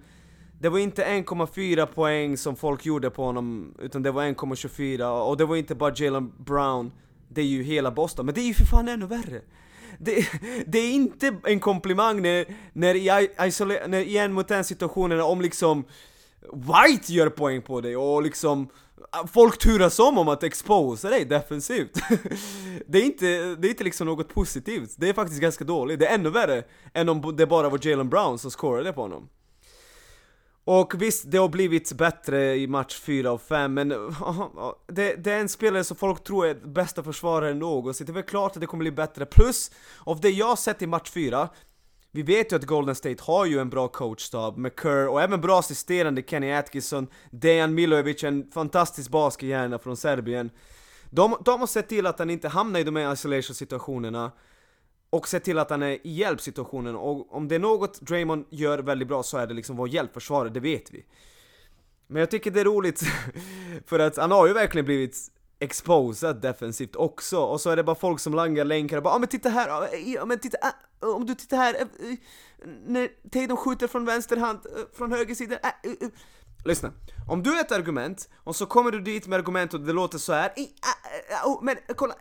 det 0.61 0.69
var 0.69 0.79
inte 0.79 1.05
1,4 1.05 1.87
poäng 1.87 2.37
som 2.37 2.57
folk 2.57 2.87
gjorde 2.87 3.11
på 3.11 3.25
honom, 3.25 3.75
utan 3.79 4.03
det 4.03 4.11
var 4.11 4.23
1,24 4.23 5.21
och 5.21 5.37
det 5.37 5.45
var 5.45 5.57
inte 5.57 5.75
bara 5.75 5.93
Jalen 5.97 6.33
Brown, 6.39 6.93
det 7.33 7.41
är 7.41 7.47
ju 7.47 7.63
hela 7.63 7.91
Boston, 7.91 8.27
men 8.27 8.35
det 8.35 8.41
är 8.41 8.47
ju 8.47 8.55
för 8.55 8.65
fan 8.65 8.89
ännu 8.89 9.07
värre. 9.07 9.41
Det, 9.99 10.29
det 10.67 10.79
är 10.79 10.91
inte 10.91 11.37
en 11.45 11.61
komplimang 11.61 12.23
när, 12.23 12.45
när, 12.73 12.95
i, 12.95 13.89
när 13.89 14.01
i 14.01 14.17
en 14.17 14.33
mot 14.33 14.51
en 14.51 14.65
situationen 14.65 15.21
om 15.21 15.41
liksom 15.41 15.85
White 16.53 17.13
gör 17.13 17.29
poäng 17.29 17.63
på 17.63 17.81
dig 17.81 17.97
och 17.97 18.23
liksom 18.23 18.69
äh, 19.15 19.27
folk 19.27 19.59
turas 19.59 19.99
om 19.99 20.19
om 20.19 20.29
att 20.29 20.43
exposa 20.43 21.11
dig 21.11 21.25
defensivt. 21.25 21.91
det, 22.87 22.99
är 22.99 23.03
inte, 23.03 23.27
det 23.55 23.69
är 23.69 23.71
inte 23.71 23.85
liksom 23.85 24.07
något 24.07 24.35
positivt, 24.35 24.95
det 24.97 25.09
är 25.09 25.13
faktiskt 25.13 25.41
ganska 25.41 25.65
dåligt. 25.65 25.99
Det 25.99 26.07
är 26.07 26.15
ännu 26.15 26.31
värre 26.31 26.63
än 26.95 27.09
om 27.09 27.37
det 27.37 27.47
bara 27.47 27.69
var 27.69 27.81
Jalen 27.83 28.09
Brown 28.09 28.39
som 28.39 28.51
scorade 28.51 28.93
på 28.93 29.03
honom. 29.03 29.29
Och 30.73 31.03
visst, 31.03 31.31
det 31.31 31.39
har 31.39 31.49
blivit 31.49 31.93
bättre 31.93 32.57
i 32.57 32.67
match 32.67 33.01
4 33.01 33.33
och 33.33 33.43
5, 33.43 33.75
men 33.75 33.89
det, 34.87 35.15
det, 35.15 35.33
är 35.33 35.41
en 35.41 35.49
spelare 35.49 35.85
som 35.85 35.97
folk 35.97 36.25
tror 36.25 36.47
är 36.47 36.55
bästa 36.55 37.03
försvarare 37.03 37.55
någonsin. 37.55 38.07
Det 38.07 38.13
är 38.13 38.15
väl 38.15 38.23
klart 38.23 38.53
att 38.57 38.61
det 38.61 38.67
kommer 38.67 38.83
bli 38.83 38.91
bättre. 38.91 39.27
Plus, 39.27 39.71
av 39.99 40.21
det 40.21 40.31
jag 40.31 40.47
har 40.47 40.57
sett 40.57 40.83
i 40.83 40.87
match 40.87 41.11
4, 41.11 41.49
vi 42.13 42.23
vet 42.23 42.53
ju 42.53 42.57
att 42.57 42.65
Golden 42.65 42.95
State 42.95 43.23
har 43.23 43.47
ju 43.47 43.59
en 43.59 43.71
bra 43.71 43.89
coachstab 43.89 44.57
med 44.59 44.73
Kerr 44.83 45.09
och 45.09 45.23
även 45.23 45.41
bra 45.41 45.59
assisterande 45.59 46.23
Kenny 46.27 46.53
Atkinson, 46.53 47.07
Dejan 47.31 47.75
Milojevic, 47.75 48.25
en 48.25 48.51
fantastisk 48.51 49.11
baskethjärna 49.11 49.79
från 49.79 49.97
Serbien. 49.97 50.51
De, 51.11 51.37
de 51.45 51.61
har 51.61 51.67
sett 51.67 51.89
till 51.89 52.07
att 52.07 52.19
han 52.19 52.31
inte 52.31 52.49
hamnar 52.49 52.81
i 52.81 52.85
de 52.85 52.97
här 52.97 53.13
isolation 53.13 53.55
situationerna 53.55 54.33
och 55.11 55.29
se 55.29 55.41
till 55.41 55.59
att 55.59 55.71
han 55.71 55.83
är 55.83 56.07
i 56.07 56.13
hjälpsituationen 56.13 56.97
och 56.97 57.35
om 57.35 57.49
det 57.49 57.55
är 57.55 57.59
något 57.59 58.01
Draymond 58.01 58.45
gör 58.51 58.79
väldigt 58.79 59.09
bra 59.09 59.23
så 59.23 59.39
är 59.39 59.47
det 59.47 59.55
liksom 59.55 59.77
vår 59.77 59.89
hjälpförsvar, 59.89 60.47
det 60.47 60.61
vet 60.61 60.93
vi. 60.93 61.05
Men 62.07 62.21
jag 62.21 62.31
tycker 62.31 62.51
det 62.51 62.61
är 62.61 62.65
roligt 62.65 63.03
för 63.87 63.99
att 63.99 64.17
han 64.17 64.31
har 64.31 64.47
ju 64.47 64.53
verkligen 64.53 64.85
blivit 64.85 65.17
exposad 65.59 66.41
defensivt 66.41 66.97
också, 66.97 67.39
och 67.39 67.61
så 67.61 67.71
är 67.71 67.77
det 67.77 67.85
bara 67.85 67.97
folk 67.97 68.21
som 68.21 68.35
langar 68.35 68.65
länkar 68.65 68.97
och 68.97 69.03
bara 69.03 69.15
ah, 69.15 69.19
men 69.19 69.29
titta 69.29 69.49
här, 69.49 69.69
ah, 69.69 69.89
ah 70.23 70.25
men 70.25 70.39
titta, 70.39 70.59
ah, 70.63 70.73
ah, 71.01 71.07
om 71.07 71.27
du 71.27 71.35
tittar 71.35 71.57
här, 71.57 71.75
eh, 71.75 71.87
när 72.87 73.09
Tatum 73.31 73.57
skjuter 73.57 73.87
från 73.87 74.05
vänster 74.05 74.37
hand, 74.37 74.59
eh, 74.67 74.83
från 74.93 75.13
höger 75.13 75.35
sida, 75.35 75.59
äh, 75.63 75.91
uh, 75.91 75.97
uh. 76.03 76.09
Lyssna, 76.65 76.93
om 77.29 77.43
du 77.43 77.59
är 77.59 77.61
ett 77.61 77.73
argument, 77.73 78.29
och 78.37 78.57
så 78.57 78.67
kommer 78.67 78.91
du 78.91 79.01
dit 79.01 79.27
med 79.27 79.39
argument 79.39 79.75
och 79.75 79.81
det 79.81 79.93
låter 79.93 80.19
så 80.19 80.33
här, 80.33 80.53
ah, 81.43 81.49
oh, 81.49 81.65
men 81.65 81.77
kolla, 81.97 82.15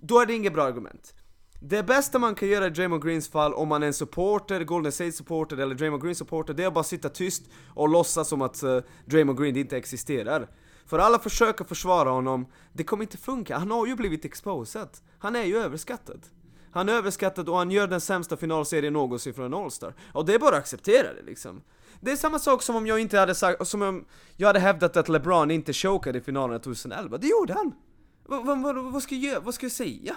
då 0.00 0.20
är 0.20 0.26
det 0.26 0.34
inget 0.34 0.52
bra 0.52 0.64
argument. 0.64 1.14
Det 1.62 1.82
bästa 1.82 2.18
man 2.18 2.34
kan 2.34 2.48
göra 2.48 2.66
i 2.66 2.70
Draymond 2.70 3.04
Greens 3.04 3.28
fall 3.28 3.54
om 3.54 3.68
man 3.68 3.82
är 3.82 3.86
en 3.86 3.94
supporter, 3.94 4.64
Golden 4.64 4.92
State 4.92 5.12
supporter 5.12 5.56
eller 5.56 5.74
Draymond 5.74 6.02
Green 6.02 6.14
supporter, 6.14 6.54
det 6.54 6.62
är 6.62 6.66
att 6.66 6.74
bara 6.74 6.84
sitta 6.84 7.08
tyst 7.08 7.42
och 7.74 7.88
låtsas 7.88 8.28
som 8.28 8.42
att 8.42 8.62
uh, 8.62 8.78
Draymond 9.04 9.38
Green 9.38 9.56
inte 9.56 9.76
existerar. 9.76 10.48
För 10.86 10.98
alla 10.98 11.18
försöker 11.18 11.64
försvara 11.64 12.10
honom, 12.10 12.46
det 12.72 12.84
kommer 12.84 13.02
inte 13.02 13.16
funka, 13.16 13.58
han 13.58 13.70
har 13.70 13.86
ju 13.86 13.96
blivit 13.96 14.24
exposed. 14.24 14.88
Han 15.18 15.36
är 15.36 15.44
ju 15.44 15.56
överskattad. 15.56 16.26
Han 16.72 16.88
är 16.88 16.92
överskattad 16.92 17.48
och 17.48 17.56
han 17.56 17.70
gör 17.70 17.86
den 17.86 18.00
sämsta 18.00 18.36
finalserien 18.36 18.92
någonsin 18.92 19.34
från 19.34 19.44
en 19.44 19.54
All-Star. 19.54 19.94
Och 20.12 20.26
det 20.26 20.34
är 20.34 20.38
bara 20.38 20.56
att 20.56 20.62
acceptera 20.62 21.14
det 21.14 21.22
liksom. 21.22 21.62
Det 22.00 22.12
är 22.12 22.16
samma 22.16 22.38
sak 22.38 22.62
som 22.62 22.76
om 22.76 22.86
jag 22.86 23.00
inte 23.00 23.18
hade 23.18 23.34
sagt, 23.34 23.66
som 23.66 23.82
om 23.82 24.04
jag 24.36 24.46
hade 24.46 24.60
hävdat 24.60 24.96
att 24.96 25.08
LeBron 25.08 25.50
inte 25.50 25.72
chokade 25.72 26.18
i 26.18 26.20
finalen 26.20 26.60
2011. 26.60 27.18
Det 27.18 27.26
gjorde 27.26 27.52
han! 27.52 27.72
Vad, 28.26 28.62
vad, 28.62 28.92
vad 28.92 29.02
ska 29.02 29.14
jag 29.14 29.24
göra? 29.24 29.40
Vad 29.40 29.54
ska 29.54 29.64
jag 29.64 29.72
säga? 29.72 30.16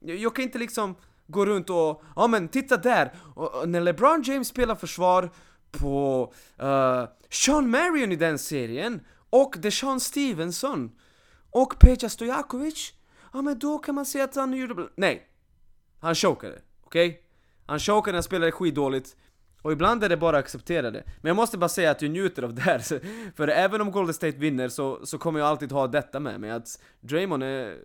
Jag, 0.00 0.16
jag 0.16 0.34
kan 0.36 0.42
inte 0.42 0.58
liksom 0.58 0.96
gå 1.26 1.46
runt 1.46 1.70
och, 1.70 2.02
ja 2.16 2.26
men 2.26 2.48
titta 2.48 2.76
där! 2.76 3.12
Och, 3.34 3.54
och 3.54 3.68
när 3.68 3.80
LeBron 3.80 4.22
James 4.22 4.48
spelar 4.48 4.74
försvar 4.74 5.30
på 5.70 6.32
uh, 6.62 7.04
Sean 7.30 7.70
Marion 7.70 8.12
i 8.12 8.16
den 8.16 8.38
serien 8.38 9.00
och 9.30 9.54
Deshaun 9.58 10.00
Stevenson 10.00 10.90
och 11.50 11.78
Peja 11.78 12.08
Stojakovic, 12.08 12.92
ja 13.32 13.42
men 13.42 13.58
då 13.58 13.78
kan 13.78 13.94
man 13.94 14.06
säga 14.06 14.24
att 14.24 14.36
han 14.36 14.52
gjorde... 14.52 14.88
Nej! 14.94 15.26
Han 16.00 16.14
chokade, 16.14 16.58
okej? 16.82 17.08
Okay? 17.08 17.20
Han 17.66 17.78
chokade, 17.78 18.16
han 18.16 18.22
spelade 18.22 18.52
skitdåligt 18.52 19.16
och 19.62 19.72
ibland 19.72 20.04
är 20.04 20.08
det 20.08 20.16
bara 20.16 20.38
att 20.38 20.44
acceptera 20.44 20.90
det. 20.90 21.04
Men 21.20 21.28
jag 21.28 21.36
måste 21.36 21.58
bara 21.58 21.68
säga 21.68 21.90
att 21.90 22.02
jag 22.02 22.10
njuter 22.10 22.42
av 22.42 22.54
det 22.54 22.62
här, 22.62 22.78
för 23.36 23.48
även 23.48 23.80
om 23.80 23.90
Golden 23.90 24.14
State 24.14 24.38
vinner 24.38 24.68
så, 24.68 25.06
så 25.06 25.18
kommer 25.18 25.40
jag 25.40 25.48
alltid 25.48 25.72
ha 25.72 25.86
detta 25.86 26.20
med 26.20 26.40
mig, 26.40 26.50
att 26.50 26.80
Draymond 27.00 27.42
är... 27.42 27.78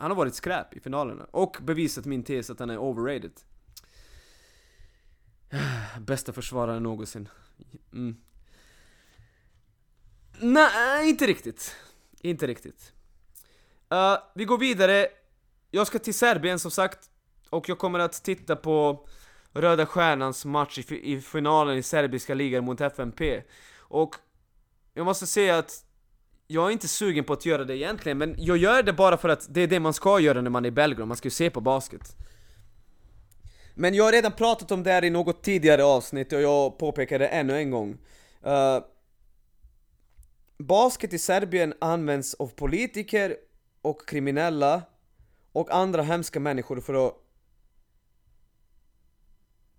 Han 0.00 0.10
har 0.10 0.16
varit 0.16 0.34
skräp 0.34 0.76
i 0.76 0.80
finalerna, 0.80 1.24
och 1.30 1.56
bevisat 1.60 2.04
min 2.04 2.22
tes 2.22 2.50
att 2.50 2.58
han 2.58 2.70
är 2.70 2.78
overrated. 2.78 3.32
Bästa 6.00 6.32
försvarare 6.32 6.80
någonsin. 6.80 7.28
Mm. 7.92 8.16
Nej, 10.38 11.10
inte 11.10 11.26
riktigt. 11.26 11.76
Inte 12.20 12.46
riktigt. 12.46 12.92
Uh, 13.92 14.18
vi 14.34 14.44
går 14.44 14.58
vidare. 14.58 15.08
Jag 15.70 15.86
ska 15.86 15.98
till 15.98 16.14
Serbien 16.14 16.58
som 16.58 16.70
sagt, 16.70 17.10
och 17.50 17.68
jag 17.68 17.78
kommer 17.78 17.98
att 17.98 18.24
titta 18.24 18.56
på 18.56 19.06
Röda 19.52 19.86
Stjärnans 19.86 20.44
match 20.44 20.78
i, 20.78 21.12
i 21.12 21.20
finalen 21.20 21.78
i 21.78 21.82
serbiska 21.82 22.34
ligan 22.34 22.64
mot 22.64 22.80
FNP. 22.80 23.42
Och 23.78 24.16
jag 24.94 25.04
måste 25.06 25.26
säga 25.26 25.58
att 25.58 25.84
jag 26.52 26.66
är 26.66 26.70
inte 26.70 26.88
sugen 26.88 27.24
på 27.24 27.32
att 27.32 27.46
göra 27.46 27.64
det 27.64 27.76
egentligen, 27.76 28.18
men 28.18 28.34
jag 28.38 28.56
gör 28.56 28.82
det 28.82 28.92
bara 28.92 29.16
för 29.16 29.28
att 29.28 29.46
det 29.54 29.60
är 29.60 29.66
det 29.66 29.80
man 29.80 29.94
ska 29.94 30.20
göra 30.20 30.40
när 30.40 30.50
man 30.50 30.64
är 30.64 30.68
i 30.68 30.72
Belgrad, 30.72 31.08
man 31.08 31.16
ska 31.16 31.26
ju 31.26 31.30
se 31.30 31.50
på 31.50 31.60
basket. 31.60 32.16
Men 33.74 33.94
jag 33.94 34.04
har 34.04 34.12
redan 34.12 34.32
pratat 34.32 34.70
om 34.70 34.82
det 34.82 34.92
här 34.92 35.04
i 35.04 35.10
något 35.10 35.42
tidigare 35.42 35.84
avsnitt 35.84 36.32
och 36.32 36.40
jag 36.40 36.78
påpekar 36.78 37.18
det 37.18 37.26
ännu 37.26 37.56
en 37.56 37.70
gång. 37.70 37.98
Uh, 38.46 38.84
basket 40.58 41.12
i 41.12 41.18
Serbien 41.18 41.74
används 41.78 42.34
av 42.34 42.46
politiker 42.46 43.36
och 43.82 44.08
kriminella 44.08 44.82
och 45.52 45.70
andra 45.70 46.02
hemska 46.02 46.40
människor 46.40 46.80
för 46.80 47.06
att 47.06 47.14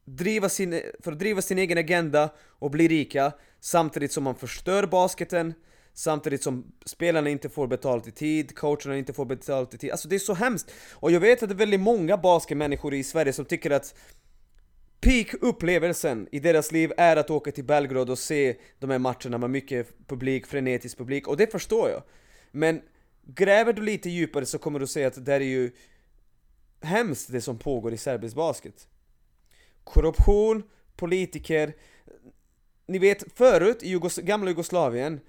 driva 0.06 0.50
sin, 0.50 0.82
för 1.00 1.12
att 1.12 1.20
driva 1.20 1.42
sin 1.42 1.58
egen 1.58 1.78
agenda 1.78 2.30
och 2.40 2.72
bli 2.72 2.88
rika 2.88 3.32
samtidigt 3.60 4.12
som 4.12 4.24
man 4.24 4.36
förstör 4.36 4.86
basketen 4.86 5.54
Samtidigt 5.94 6.44
som 6.44 6.72
spelarna 6.86 7.30
inte 7.30 7.50
får 7.50 7.68
betalt 7.68 8.08
i 8.08 8.12
tid, 8.12 8.56
coacherna 8.56 8.98
inte 8.98 9.14
får 9.14 9.26
betalt 9.26 9.74
i 9.74 9.78
tid, 9.78 9.92
alltså 9.92 10.08
det 10.08 10.16
är 10.16 10.20
så 10.20 10.34
hemskt! 10.34 10.72
Och 10.94 11.12
jag 11.12 11.20
vet 11.20 11.44
att 11.44 11.50
det 11.50 11.56
är 11.56 11.58
väldigt 11.58 11.80
många 11.80 12.18
basketmänniskor 12.18 12.94
i 12.94 13.04
Sverige 13.04 13.34
som 13.34 13.46
tycker 13.46 13.72
att 13.72 13.96
Peak-upplevelsen 15.02 16.28
i 16.32 16.40
deras 16.40 16.72
liv 16.72 16.94
är 16.98 17.18
att 17.18 17.30
åka 17.30 17.52
till 17.52 17.64
Belgrad 17.64 18.10
och 18.10 18.20
se 18.20 18.56
de 18.80 18.90
här 18.90 19.00
matcherna 19.00 19.38
med 19.38 19.50
mycket 19.50 20.08
publik, 20.08 20.48
frenetisk 20.48 20.98
publik, 20.98 21.28
och 21.28 21.38
det 21.38 21.52
förstår 21.52 21.90
jag. 21.90 22.04
Men 22.52 22.82
gräver 23.24 23.74
du 23.74 23.82
lite 23.82 24.10
djupare 24.10 24.46
så 24.46 24.58
kommer 24.58 24.80
du 24.80 24.88
se 24.88 25.06
att 25.06 25.26
det 25.26 25.34
är 25.34 25.40
ju 25.40 25.72
hemskt 26.82 27.32
det 27.32 27.42
som 27.42 27.58
pågår 27.58 27.94
i 27.94 27.98
serbisk 27.98 28.36
basket. 28.36 28.88
Korruption, 29.84 30.64
politiker, 30.96 31.74
ni 32.86 33.00
vet 33.00 33.24
förut 33.36 33.84
i 33.84 33.90
Jugos 33.90 34.18
gamla 34.18 34.50
Jugoslavien 34.50 35.20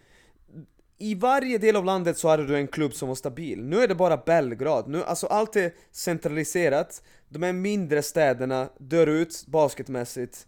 i 1.03 1.15
varje 1.15 1.59
del 1.59 1.77
av 1.77 1.85
landet 1.85 2.19
så 2.19 2.29
hade 2.29 2.47
du 2.47 2.57
en 2.57 2.69
klubb 2.69 2.95
som 2.95 3.09
var 3.09 3.15
stabil. 3.15 3.63
Nu 3.65 3.83
är 3.83 3.89
det 3.89 3.95
bara 3.95 4.17
Belgrad. 4.17 4.89
Nu, 4.89 5.05
alltså 5.05 5.27
allt 5.27 5.57
är 5.57 5.73
centraliserat. 5.91 7.03
De 7.29 7.43
här 7.43 7.53
mindre 7.53 8.03
städerna 8.03 8.69
dör 8.79 9.07
ut 9.07 9.45
basketmässigt. 9.47 10.47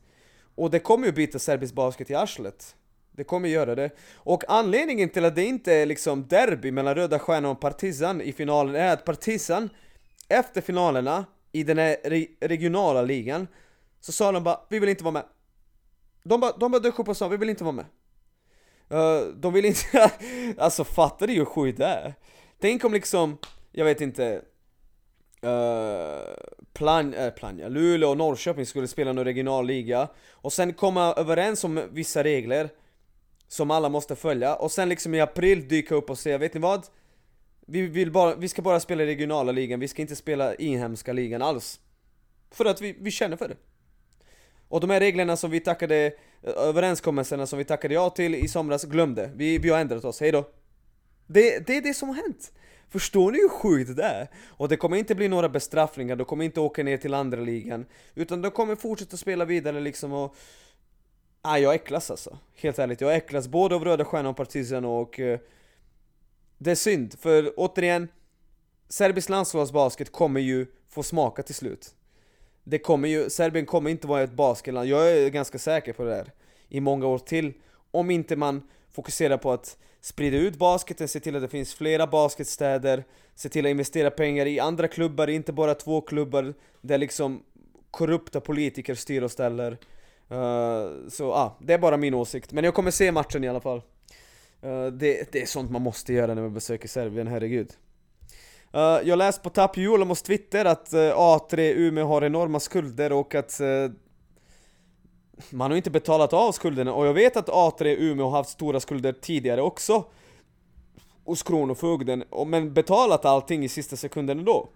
Och 0.55 0.71
det 0.71 0.79
kommer 0.79 1.07
ju 1.07 1.13
bita 1.13 1.39
serbisk 1.39 1.75
basket 1.75 2.11
i 2.11 2.15
arslet. 2.15 2.77
Det 3.13 3.25
kommer 3.25 3.49
göra 3.49 3.75
det. 3.75 3.91
Och 4.15 4.45
anledningen 4.49 5.09
till 5.09 5.25
att 5.25 5.35
det 5.35 5.45
inte 5.45 5.75
är 5.75 5.87
liksom 5.87 6.27
derby 6.29 6.71
mellan 6.71 6.95
Röda 6.95 7.19
Stjärnan 7.19 7.51
och 7.51 7.61
Partizan 7.61 8.21
i 8.21 8.33
finalen 8.33 8.75
är 8.75 8.93
att 8.93 9.05
Partizan, 9.05 9.71
efter 10.29 10.61
finalerna 10.61 11.25
i 11.53 11.63
den 11.63 11.79
här 11.79 11.97
re 12.05 12.27
regionala 12.41 13.03
ligan, 13.03 13.47
så 14.01 14.13
sa 14.13 14.33
de 14.33 14.45
bara 14.45 14.61
'Vi 14.69 14.79
vill 14.79 14.89
inte 14.89 15.05
vara 15.05 15.13
med' 15.13 15.25
De 16.25 16.41
bara, 16.41 16.53
de 16.57 16.73
bara 16.73 16.83
dök 16.83 16.99
upp 16.99 17.09
och 17.09 17.17
sa 17.17 17.29
'Vi 17.29 17.37
vill 17.37 17.51
inte 17.51 17.65
vara 17.65 17.73
med' 17.73 17.87
Uh, 18.93 19.35
de 19.37 19.53
vill 19.53 19.65
inte, 19.65 20.11
alltså 20.59 20.85
fattar 20.85 21.27
du 21.27 21.33
hur 21.33 21.45
sjukt 21.45 21.79
det 21.79 21.87
är? 21.87 22.15
Tänk 22.61 22.85
om 22.85 22.93
liksom, 22.93 23.39
jag 23.73 23.85
vet 23.85 24.01
inte 24.01 24.43
uh, 25.45 26.35
Plan, 26.73 27.15
äh, 27.15 27.31
Plannja, 27.31 27.69
Luleå 27.69 28.11
och 28.11 28.17
Norrköping 28.17 28.67
skulle 28.67 28.89
spela 28.89 29.13
någon 29.13 29.25
regional 29.25 29.67
liga 29.67 30.09
Och 30.31 30.53
sen 30.53 30.73
komma 30.73 31.15
överens 31.17 31.65
om 31.65 31.83
vissa 31.91 32.25
regler 32.25 32.69
Som 33.49 33.71
alla 33.71 33.89
måste 33.89 34.17
följa 34.17 34.55
och 34.55 34.73
sen 34.73 34.89
liksom 34.89 35.15
i 35.15 35.21
april 35.21 35.69
dyka 35.69 35.95
upp 35.95 36.11
och 36.11 36.19
säga, 36.19 36.39
vet 36.39 36.55
ni 36.55 36.61
vad? 36.61 36.87
Vi, 37.67 37.83
vill 37.83 38.11
bara, 38.11 38.35
vi 38.35 38.49
ska 38.49 38.63
bara 38.63 38.81
spela 38.81 39.07
regionala 39.07 39.53
ligan, 39.53 39.81
vi 39.81 39.89
ska 39.89 40.03
inte 40.03 40.17
spela 40.17 40.55
inhemska 40.55 41.13
ligan 41.13 41.43
alls 41.43 41.81
För 42.51 42.65
att 42.65 42.81
vi, 42.81 42.97
vi 43.01 43.11
känner 43.11 43.37
för 43.37 43.49
det 43.49 43.57
och 44.75 44.81
de 44.81 44.91
här 44.91 45.01
reglerna 45.01 45.37
som 45.37 45.51
vi 45.51 45.61
tackade, 45.61 46.07
eh, 46.43 46.53
överenskommelserna 46.57 47.47
som 47.47 47.59
vi 47.59 47.65
tackade 47.65 47.95
ja 47.95 48.11
till 48.11 48.35
i 48.35 48.49
somras, 48.49 48.85
glömde. 48.85 49.31
Vi, 49.35 49.59
vi 49.59 49.69
har 49.71 49.79
ändrat 49.79 50.05
oss, 50.05 50.21
hejdå. 50.21 50.45
Det, 51.27 51.67
det 51.67 51.77
är 51.77 51.83
det 51.83 51.95
som 51.95 52.09
har 52.09 52.17
hänt. 52.17 52.53
Förstår 52.89 53.33
ni 53.33 53.39
hur 53.39 53.49
sjukt 53.49 53.97
det 53.97 54.03
är? 54.03 54.29
Och 54.49 54.69
det 54.69 54.77
kommer 54.77 54.97
inte 54.97 55.15
bli 55.15 55.29
några 55.29 55.49
bestraffningar, 55.49 56.17
de 56.17 56.25
kommer 56.25 56.45
inte 56.45 56.61
åka 56.61 56.83
ner 56.83 56.97
till 56.97 57.15
andra 57.15 57.41
ligan 57.41 57.87
Utan 58.15 58.43
de 58.43 58.51
kommer 58.51 58.77
fortsätta 58.77 59.17
spela 59.17 59.45
vidare 59.45 59.81
liksom 59.81 60.13
och... 60.13 60.37
Ah, 61.43 61.59
jag 61.59 61.75
äcklas 61.75 62.11
alltså. 62.11 62.39
Helt 62.55 62.79
ärligt, 62.79 63.01
jag 63.01 63.15
äcklas 63.15 63.49
både 63.49 63.75
av 63.75 63.85
Röda 63.85 64.05
Stjärnan 64.05 64.31
och 64.31 64.37
Partizan 64.37 64.85
och... 64.85 65.21
Eh, 65.21 65.39
det 66.59 66.71
är 66.71 66.75
synd, 66.75 67.19
för 67.19 67.53
återigen 67.57 68.09
Serbisk 68.89 69.29
landslagsbasket 69.29 70.13
kommer 70.13 70.41
ju 70.41 70.67
få 70.89 71.03
smaka 71.03 71.43
till 71.43 71.55
slut 71.55 71.95
det 72.65 72.79
kommer 72.79 73.09
ju, 73.09 73.31
Serbien 73.31 73.67
kommer 73.67 73.91
inte 73.91 74.07
vara 74.07 74.23
ett 74.23 74.33
basketland, 74.33 74.89
jag 74.89 75.13
är 75.13 75.29
ganska 75.29 75.59
säker 75.59 75.93
på 75.93 76.05
det 76.05 76.11
där 76.11 76.33
i 76.69 76.81
många 76.81 77.07
år 77.07 77.19
till 77.19 77.53
om 77.91 78.11
inte 78.11 78.37
man 78.37 78.63
fokuserar 78.93 79.37
på 79.37 79.53
att 79.53 79.77
sprida 80.01 80.37
ut 80.37 80.57
basketen, 80.57 81.09
se 81.09 81.21
till 81.21 81.37
att 81.37 81.43
det 81.43 81.49
finns 81.49 81.75
flera 81.75 82.07
basketstäder, 82.07 83.05
se 83.35 83.49
till 83.49 83.67
att 83.67 83.71
investera 83.71 84.11
pengar 84.11 84.47
i 84.47 84.61
andra 84.61 84.89
klubbar, 84.89 85.29
inte 85.29 85.53
bara 85.53 85.75
två 85.75 86.01
klubbar 86.01 86.55
där 86.81 86.99
liksom 86.99 87.43
korrupta 87.91 88.41
politiker 88.41 88.95
styr 88.95 89.23
och 89.23 89.31
ställer. 89.31 89.71
Uh, 89.73 91.09
så 91.09 91.25
ja, 91.25 91.35
ah, 91.35 91.57
det 91.61 91.73
är 91.73 91.79
bara 91.79 91.97
min 91.97 92.15
åsikt. 92.15 92.53
Men 92.53 92.65
jag 92.65 92.75
kommer 92.75 92.91
se 92.91 93.13
matchen 93.13 93.45
i 93.45 93.49
alla 93.49 93.61
fall. 93.61 93.83
Uh, 94.65 94.87
det, 94.87 95.33
det 95.33 95.43
är 95.43 95.47
sånt 95.47 95.71
man 95.71 95.83
måste 95.83 96.13
göra 96.13 96.35
när 96.35 96.43
man 96.43 96.55
besöker 96.55 96.89
Serbien, 96.89 97.27
herregud. 97.27 97.73
Uh, 98.75 98.81
jag 98.81 99.19
läste 99.19 99.43
på 99.43 99.51
Tapio 99.51 99.83
Julamos 99.83 100.23
Twitter 100.23 100.65
att 100.65 100.93
eh, 100.93 101.01
uh, 101.01 101.13
A3 101.17 101.61
Umeå 101.61 102.07
har 102.07 102.25
enorma 102.25 102.61
skulder 102.61 103.13
och 103.13 103.35
att 103.35 103.61
uh, 103.61 103.91
man 105.51 105.71
har 105.71 105.77
inte 105.77 105.91
betalat 105.91 106.33
av 106.33 106.53
skulderna 106.53 106.95
och 106.95 107.07
jag 107.07 107.15
vet 107.15 107.37
att 107.37 107.49
A3 107.49 107.85
Umeå 107.85 108.27
har 108.27 108.37
haft 108.37 108.51
stora 108.51 108.81
skulder 108.81 109.13
tidigare 109.13 109.63
också 109.63 110.05
hos 111.25 111.43
Kronofogden, 111.43 112.25
men 112.47 112.75
betalat 112.75 113.25
allting 113.25 113.65
i 113.65 113.69
sista 113.69 113.97
sekunden 113.97 114.39
ändå. 114.39 114.69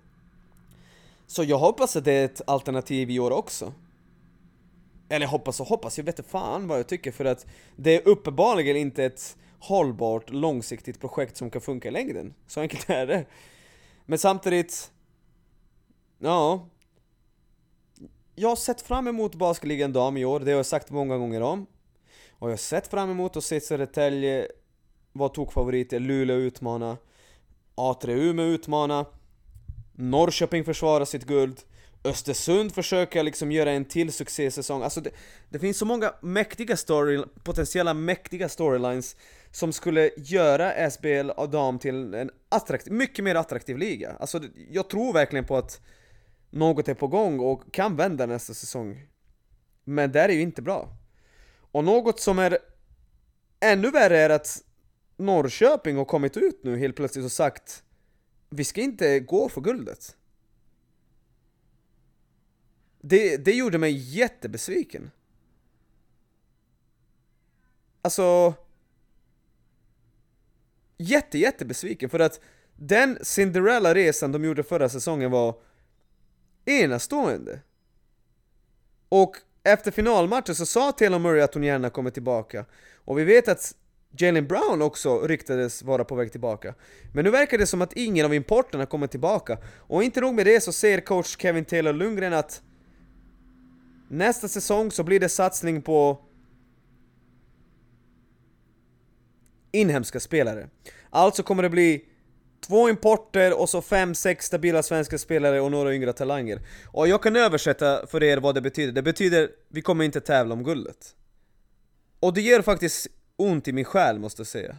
Så 1.27 1.45
jag 1.45 1.59
hoppas 1.59 1.97
att 1.97 2.05
det 2.05 2.13
är 2.13 2.25
ett 2.25 2.43
alternativ 2.47 3.11
i 3.11 3.19
år 3.19 3.31
också. 3.31 3.73
Eller 5.09 5.27
hoppas 5.27 5.61
och 5.61 5.67
hoppas, 5.67 5.99
jag 5.99 6.05
vet 6.05 6.19
inte 6.19 6.31
fan 6.31 6.69
vad 6.69 6.79
jag 6.79 6.87
tycker 6.87 7.13
för 7.13 7.25
att 7.25 7.47
det 7.77 7.97
är 7.97 8.09
uppenbarligen 8.09 8.77
inte 8.77 9.05
ett 9.05 9.37
hållbart, 9.59 10.31
långsiktigt 10.31 11.01
projekt 11.01 11.37
som 11.37 11.51
kan 11.51 11.61
funka 11.61 11.89
i 11.89 11.91
längden. 11.91 12.35
Så 12.47 12.61
enkelt 12.61 12.91
är 12.91 13.07
det. 13.07 13.25
Men 14.11 14.19
samtidigt, 14.19 14.93
ja. 16.19 16.69
Jag 18.35 18.49
har 18.49 18.57
sett 18.57 18.83
fram 18.83 19.09
emot 19.09 19.35
Basketligan 19.35 19.93
dam 19.93 20.17
i 20.17 20.25
år, 20.25 20.41
det 20.41 20.51
har 20.51 20.57
jag 20.57 20.67
sagt 20.67 20.91
många 20.91 21.19
gånger 21.19 21.41
om. 21.41 21.67
Och 22.31 22.49
jag 22.49 22.53
har 22.53 22.57
sett 22.57 22.89
fram 22.89 23.11
emot 23.11 23.37
att 23.37 23.45
se 23.45 23.61
Södertälje 23.61 24.49
vara 25.13 25.29
tokfavoriter, 25.29 26.01
Luleå 26.01 26.37
utmana, 26.37 26.97
A3 27.77 28.11
Umeå 28.11 28.47
utmana, 28.47 29.07
Norrköping 29.93 30.65
försvara 30.65 31.07
sitt 31.07 31.25
guld, 31.25 31.61
Östersund 32.05 32.75
försöker 32.75 33.23
liksom 33.23 33.53
göra 33.53 33.71
en 33.71 33.85
till 33.85 34.13
succésäsong, 34.13 34.83
alltså 34.83 35.01
det, 35.01 35.11
det 35.49 35.59
finns 35.59 35.79
så 35.79 35.85
många 35.85 36.15
mäktiga 36.23 36.77
story, 36.77 37.25
potentiella 37.45 37.95
mäktiga 37.95 38.49
storylines 38.49 39.17
som 39.51 39.73
skulle 39.73 40.11
göra 40.17 40.91
SBL 40.91 41.31
och 41.31 41.51
dam 41.51 41.79
till 41.79 42.15
en 42.15 42.31
attraktiv, 42.49 42.93
mycket 42.93 43.25
mer 43.25 43.35
attraktiv 43.35 43.79
liga. 43.79 44.17
Alltså 44.21 44.41
jag 44.71 44.91
tror 44.91 45.13
verkligen 45.13 45.45
på 45.45 45.57
att 45.57 45.81
något 46.51 46.89
är 46.89 46.95
på 46.95 47.07
gång 47.07 47.41
och 47.41 47.73
kan 47.73 47.97
vända 47.97 48.27
nästa 48.27 48.55
säsong. 48.55 49.07
Men 49.85 50.13
det 50.13 50.21
är 50.21 50.29
ju 50.29 50.41
inte 50.41 50.63
bra. 50.63 50.97
Och 51.73 51.85
något 51.85 52.21
som 52.21 52.39
är 52.39 52.59
ännu 53.61 53.91
värre 53.91 54.19
är 54.19 54.31
att 54.31 54.63
Norrköping 55.17 55.97
har 55.97 56.05
kommit 56.05 56.37
ut 56.37 56.61
nu 56.65 56.79
helt 56.79 56.97
plötsligt 56.97 57.25
och 57.25 57.33
sagt 57.33 57.83
Vi 58.51 58.65
ska 58.65 58.81
inte 58.81 59.21
gå 59.21 59.49
för 59.49 59.61
guldet. 59.61 60.17
Det, 63.01 63.37
det 63.37 63.53
gjorde 63.53 63.79
mig 63.79 64.17
jättebesviken. 64.17 65.11
Alltså... 68.03 68.55
Jätte, 71.01 71.39
jättebesviken 71.39 72.11
för 72.11 72.21
att 72.21 72.41
den 72.77 73.19
Cinderella-resan 73.23 74.33
de 74.33 74.45
gjorde 74.45 74.63
förra 74.63 74.89
säsongen 74.89 75.31
var 75.31 75.61
enastående. 76.65 77.61
Och 79.09 79.37
efter 79.65 79.91
finalmatchen 79.91 80.55
så 80.55 80.67
sa 80.67 80.93
Taylor 80.93 81.19
Murray 81.19 81.41
att 81.41 81.55
hon 81.55 81.63
gärna 81.63 81.91
kommer 81.91 82.11
tillbaka. 82.11 82.65
Och 82.95 83.19
vi 83.19 83.25
vet 83.25 83.49
att 83.49 83.75
Jalen 84.19 84.47
Brown 84.47 84.83
också 84.83 85.21
ryktades 85.21 85.83
vara 85.83 86.05
på 86.05 86.15
väg 86.15 86.33
tillbaka. 86.33 86.75
Men 87.15 87.25
nu 87.25 87.31
verkar 87.31 87.59
det 87.59 87.67
som 87.67 87.83
att 87.83 87.93
ingen 87.93 88.27
av 88.27 88.35
importerna 88.35 88.87
kommer 88.87 89.07
tillbaka. 89.07 89.59
Och 89.77 90.03
inte 90.03 90.21
nog 90.21 90.35
med 90.35 90.47
det 90.47 90.61
så 90.61 90.73
ser 90.73 91.01
coach 91.01 91.37
Kevin 91.39 91.65
Taylor 91.65 91.93
Lundgren 91.93 92.33
att 92.33 92.63
nästa 94.09 94.49
säsong 94.49 94.91
så 94.91 95.03
blir 95.03 95.21
det 95.21 95.29
satsning 95.29 95.83
på 95.83 96.19
inhemska 99.73 100.21
spelare. 100.21 100.69
Alltså 101.11 101.43
kommer 101.43 101.63
det 101.63 101.71
bli 101.71 102.05
två 102.67 102.89
importer 102.89 103.61
och 103.61 103.69
så 103.69 103.83
fem, 103.83 104.15
sex 104.15 104.47
stabila 104.47 104.83
svenska 104.83 105.19
spelare 105.19 105.61
och 105.61 105.71
några 105.71 105.95
yngre 105.95 106.13
talanger. 106.13 106.61
Och 106.87 107.09
jag 107.09 107.23
kan 107.23 107.37
översätta 107.37 108.07
för 108.07 108.23
er 108.23 108.37
vad 108.37 108.55
det 108.55 108.61
betyder. 108.61 108.93
Det 108.93 109.03
betyder 109.03 109.51
vi 109.69 109.83
kommer 109.83 110.05
inte 110.05 110.21
tävla 110.21 110.55
om 110.55 110.65
guldet. 110.65 111.15
Och 112.21 112.35
det 112.35 112.41
gör 112.41 112.63
faktiskt 112.63 113.07
ont 113.37 113.69
i 113.69 113.73
min 113.73 113.85
själ 113.85 114.19
måste 114.19 114.41
jag 114.41 114.47
säga. 114.47 114.77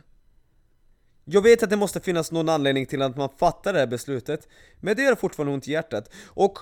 Jag 1.25 1.41
vet 1.41 1.63
att 1.63 1.69
det 1.69 1.75
måste 1.75 1.99
finnas 1.99 2.31
någon 2.31 2.49
anledning 2.49 2.85
till 2.85 3.01
att 3.01 3.17
man 3.17 3.29
fattar 3.39 3.73
det 3.73 3.79
här 3.79 3.87
beslutet, 3.87 4.47
men 4.79 4.95
det 4.95 5.01
gör 5.01 5.15
fortfarande 5.15 5.53
ont 5.53 5.67
i 5.67 5.71
hjärtat. 5.71 6.09
Och 6.25 6.59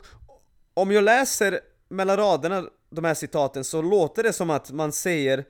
om 0.74 0.92
jag 0.92 1.04
läser 1.04 1.60
mellan 1.90 2.18
raderna 2.18 2.70
de 2.90 3.06
här 3.06 3.14
citaten 3.14 3.64
så 3.64 3.82
låter 3.82 4.24
det 4.24 4.34
som 4.34 4.50
att 4.50 4.72
man 4.72 4.92
säger 4.92 5.46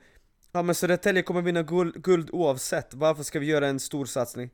Ja 0.52 0.62
men 0.62 0.74
Södertälje 0.74 1.22
kommer 1.22 1.42
vinna 1.42 1.62
guld, 1.62 2.02
guld 2.02 2.30
oavsett, 2.32 2.94
varför 2.94 3.22
ska 3.22 3.38
vi 3.38 3.46
göra 3.46 3.66
en 3.68 3.80
stor 3.80 4.06
satsning? 4.06 4.50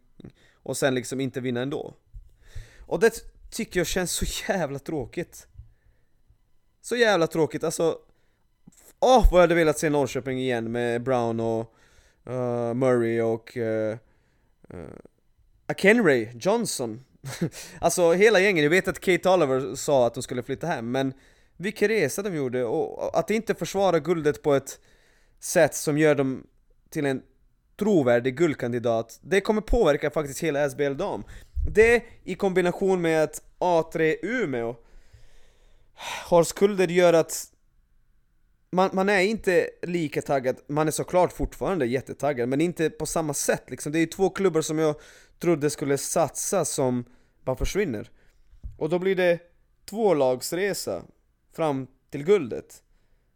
Och 0.54 0.76
sen 0.76 0.94
liksom 0.94 1.20
inte 1.20 1.40
vinna 1.40 1.60
ändå. 1.60 1.94
Och 2.86 3.00
det 3.00 3.24
tycker 3.50 3.80
jag 3.80 3.86
känns 3.86 4.12
så 4.12 4.24
jävla 4.48 4.78
tråkigt. 4.78 5.46
Så 6.82 6.96
jävla 6.96 7.26
tråkigt, 7.26 7.64
alltså 7.64 7.98
Åh 9.00 9.18
oh, 9.18 9.32
vad 9.32 9.38
jag 9.38 9.42
hade 9.42 9.54
velat 9.54 9.78
se 9.78 9.90
Norrköping 9.90 10.38
igen 10.38 10.72
med 10.72 11.02
Brown 11.02 11.40
och 11.40 11.74
uh, 12.26 12.74
Murray 12.74 13.20
och 13.20 13.56
eh, 13.56 13.90
eh, 13.90 13.98
uh, 14.74 14.80
uh, 14.80 14.88
Akenray 15.66 16.28
Johnson 16.40 17.04
Alltså 17.78 18.12
hela 18.12 18.40
gänget, 18.40 18.62
jag 18.62 18.70
vet 18.70 18.88
att 18.88 19.00
Kate 19.00 19.30
Oliver 19.30 19.74
sa 19.74 20.06
att 20.06 20.14
de 20.14 20.22
skulle 20.22 20.42
flytta 20.42 20.66
hem 20.66 20.90
men 20.90 21.12
vilken 21.64 21.88
resa 21.88 22.22
de 22.22 22.34
gjorde 22.34 22.64
och 22.64 23.18
att 23.18 23.30
inte 23.30 23.54
försvara 23.54 23.98
guldet 23.98 24.42
på 24.42 24.54
ett 24.54 24.80
sätt 25.40 25.74
som 25.74 25.98
gör 25.98 26.14
dem 26.14 26.46
till 26.90 27.06
en 27.06 27.22
trovärdig 27.76 28.36
guldkandidat, 28.36 29.20
det 29.22 29.40
kommer 29.40 29.60
påverka 29.60 30.10
faktiskt 30.10 30.40
hela 30.40 30.70
SBL 30.70 30.94
dam. 30.96 31.24
Det 31.74 32.02
i 32.24 32.34
kombination 32.34 33.00
med 33.00 33.22
att 33.22 33.42
A3 33.58 34.16
Umeå 34.22 34.76
har 36.28 36.44
skulder 36.44 36.88
gör 36.88 37.12
att 37.12 37.46
man, 38.70 38.90
man 38.92 39.08
är 39.08 39.20
inte 39.20 39.70
lika 39.82 40.22
taggad, 40.22 40.56
man 40.66 40.86
är 40.86 40.92
såklart 40.92 41.32
fortfarande 41.32 41.86
jättetaggad, 41.86 42.48
men 42.48 42.60
inte 42.60 42.90
på 42.90 43.06
samma 43.06 43.34
sätt 43.34 43.70
liksom. 43.70 43.92
Det 43.92 43.98
är 43.98 44.00
ju 44.00 44.06
två 44.06 44.30
klubbar 44.30 44.60
som 44.60 44.78
jag 44.78 44.94
trodde 45.38 45.70
skulle 45.70 45.98
satsa 45.98 46.64
som 46.64 47.04
bara 47.44 47.56
försvinner. 47.56 48.10
Och 48.78 48.88
då 48.88 48.98
blir 48.98 49.16
det 49.16 49.38
tvålagsresa 49.90 51.02
fram 51.56 51.86
till 52.10 52.24
guldet 52.24 52.82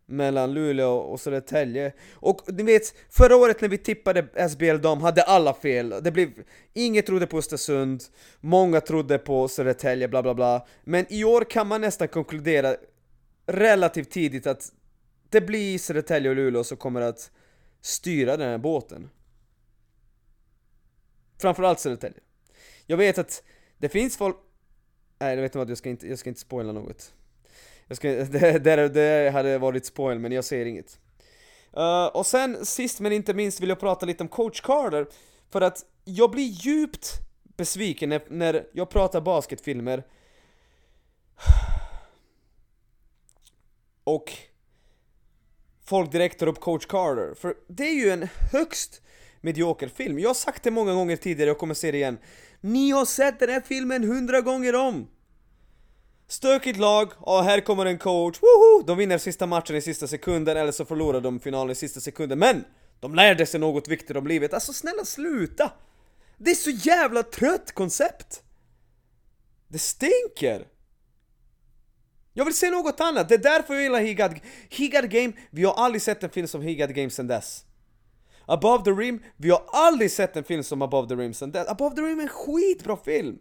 mellan 0.08 0.54
Luleå 0.54 0.96
och 0.96 1.20
Södertälje. 1.20 1.92
Och 2.12 2.42
ni 2.46 2.62
vet, 2.62 2.94
förra 3.10 3.36
året 3.36 3.60
när 3.60 3.68
vi 3.68 3.78
tippade 3.78 4.48
SBL 4.50 4.76
dam 4.76 5.00
hade 5.00 5.22
alla 5.22 5.54
fel. 5.54 5.94
Det 6.02 6.10
blev, 6.10 6.28
inget 6.74 7.06
trodde 7.06 7.26
på 7.26 7.38
Östersund, 7.38 8.02
många 8.40 8.80
trodde 8.80 9.18
på 9.18 9.48
Södertälje, 9.48 10.08
bla 10.08 10.22
bla 10.22 10.34
bla. 10.34 10.66
Men 10.84 11.06
i 11.08 11.24
år 11.24 11.50
kan 11.50 11.66
man 11.66 11.80
nästan 11.80 12.08
konkludera 12.08 12.76
relativt 13.46 14.10
tidigt 14.10 14.46
att 14.46 14.72
det 15.30 15.40
blir 15.40 15.78
Södertälje 15.78 16.30
och 16.30 16.36
Luleå 16.36 16.64
som 16.64 16.76
kommer 16.76 17.00
att 17.00 17.30
styra 17.80 18.36
den 18.36 18.48
här 18.48 18.58
båten. 18.58 19.10
Framförallt 21.40 21.80
Södertälje. 21.80 22.20
Jag 22.86 22.96
vet 22.96 23.18
att 23.18 23.42
det 23.78 23.88
finns 23.88 24.16
folk... 24.16 24.36
Nej, 25.18 25.34
jag 25.34 25.42
vet 25.42 25.50
inte 25.50 25.58
vad, 25.58 25.70
jag 25.70 25.78
ska 25.78 25.90
inte, 25.90 26.08
jag 26.08 26.18
ska 26.18 26.28
inte 26.28 26.40
spoila 26.40 26.72
något. 26.72 27.14
Jag 27.88 27.96
ska, 27.96 28.08
det, 28.30 28.58
det, 28.58 28.88
det 28.88 29.30
hade 29.30 29.58
varit 29.58 29.86
spoil, 29.86 30.18
men 30.18 30.32
jag 30.32 30.44
säger 30.44 30.66
inget. 30.66 30.98
Uh, 31.76 32.06
och 32.06 32.26
sen, 32.26 32.66
sist 32.66 33.00
men 33.00 33.12
inte 33.12 33.34
minst, 33.34 33.60
vill 33.60 33.68
jag 33.68 33.80
prata 33.80 34.06
lite 34.06 34.22
om 34.22 34.28
coach 34.28 34.60
Carter. 34.60 35.06
För 35.50 35.60
att 35.60 35.84
jag 36.04 36.30
blir 36.30 36.44
djupt 36.44 37.12
besviken 37.56 38.08
när, 38.08 38.22
när 38.28 38.66
jag 38.72 38.90
pratar 38.90 39.20
basketfilmer. 39.20 40.02
Och 44.04 44.32
folk 45.84 46.12
direkt 46.12 46.38
tar 46.38 46.46
upp 46.46 46.60
coach 46.60 46.86
Carter. 46.86 47.34
För 47.34 47.54
det 47.68 47.88
är 47.88 47.94
ju 47.94 48.10
en 48.10 48.28
högst 48.52 49.02
medioker 49.40 49.88
film. 49.88 50.18
Jag 50.18 50.28
har 50.28 50.34
sagt 50.34 50.62
det 50.62 50.70
många 50.70 50.94
gånger 50.94 51.16
tidigare, 51.16 51.50
och 51.50 51.58
kommer 51.58 51.74
se 51.74 51.90
det 51.90 51.98
igen. 51.98 52.18
Ni 52.60 52.90
har 52.90 53.04
sett 53.04 53.40
den 53.40 53.50
här 53.50 53.60
filmen 53.60 54.04
hundra 54.04 54.40
gånger 54.40 54.74
om! 54.74 55.08
Stökigt 56.30 56.78
lag, 56.78 57.12
och 57.18 57.44
här 57.44 57.60
kommer 57.60 57.86
en 57.86 57.98
coach, 57.98 58.42
woho! 58.42 58.82
De 58.86 58.98
vinner 58.98 59.18
sista 59.18 59.46
matchen 59.46 59.76
i 59.76 59.80
sista 59.80 60.06
sekunden, 60.06 60.56
eller 60.56 60.72
så 60.72 60.84
förlorar 60.84 61.20
de 61.20 61.40
finalen 61.40 61.70
i 61.70 61.74
sista 61.74 62.00
sekunden, 62.00 62.38
men! 62.38 62.64
De 63.00 63.14
lärde 63.14 63.46
sig 63.46 63.60
något 63.60 63.88
viktigt 63.88 64.16
om 64.16 64.26
livet, 64.26 64.54
alltså 64.54 64.72
snälla 64.72 65.04
sluta! 65.04 65.72
Det 66.36 66.50
är 66.50 66.54
så 66.54 66.70
jävla 66.70 67.22
trött 67.22 67.72
koncept! 67.72 68.42
Det 69.68 69.78
stinker! 69.78 70.68
Jag 72.32 72.44
vill 72.44 72.54
se 72.54 72.70
något 72.70 73.00
annat, 73.00 73.28
det 73.28 73.34
är 73.34 73.38
därför 73.38 73.74
jag 73.74 73.82
gillar 73.82 74.00
Higad 74.00 74.40
He 74.70 74.86
Got 74.86 75.10
Game, 75.10 75.32
vi 75.50 75.64
har 75.64 75.74
aldrig 75.74 76.02
sett 76.02 76.22
en 76.22 76.30
film 76.30 76.48
som 76.48 76.62
He 76.62 76.74
Got 76.74 76.90
Game 76.90 77.10
sen 77.10 77.26
dess. 77.26 77.64
Above 78.46 78.84
the 78.84 78.90
Rim, 78.90 79.22
vi 79.36 79.50
har 79.50 79.64
aldrig 79.66 80.10
sett 80.10 80.36
en 80.36 80.44
film 80.44 80.62
som 80.62 80.82
Above 80.82 81.08
the 81.08 81.14
Rim 81.14 81.34
sen 81.34 81.52
dess. 81.52 81.68
Above 81.68 81.96
the 81.96 82.02
Rim 82.02 82.18
är 82.18 82.22
en 82.22 82.28
skitbra 82.28 82.96
film! 82.96 83.38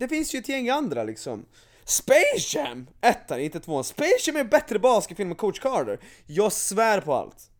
Det 0.00 0.08
finns 0.08 0.34
ju 0.34 0.38
ett 0.38 0.48
gäng 0.48 0.68
andra 0.68 1.04
liksom. 1.04 1.46
Space 1.84 2.58
Jam! 2.58 2.86
Ettan, 3.00 3.40
inte 3.40 3.60
tvåan. 3.60 3.84
Space 3.84 4.16
Jam 4.26 4.36
är 4.36 4.40
en 4.40 4.48
bättre 4.48 4.78
basketfilm 4.78 5.30
än 5.30 5.36
Coach 5.36 5.60
Carter. 5.60 6.00
Jag 6.26 6.52
svär 6.52 7.00
på 7.00 7.14
allt. 7.14 7.50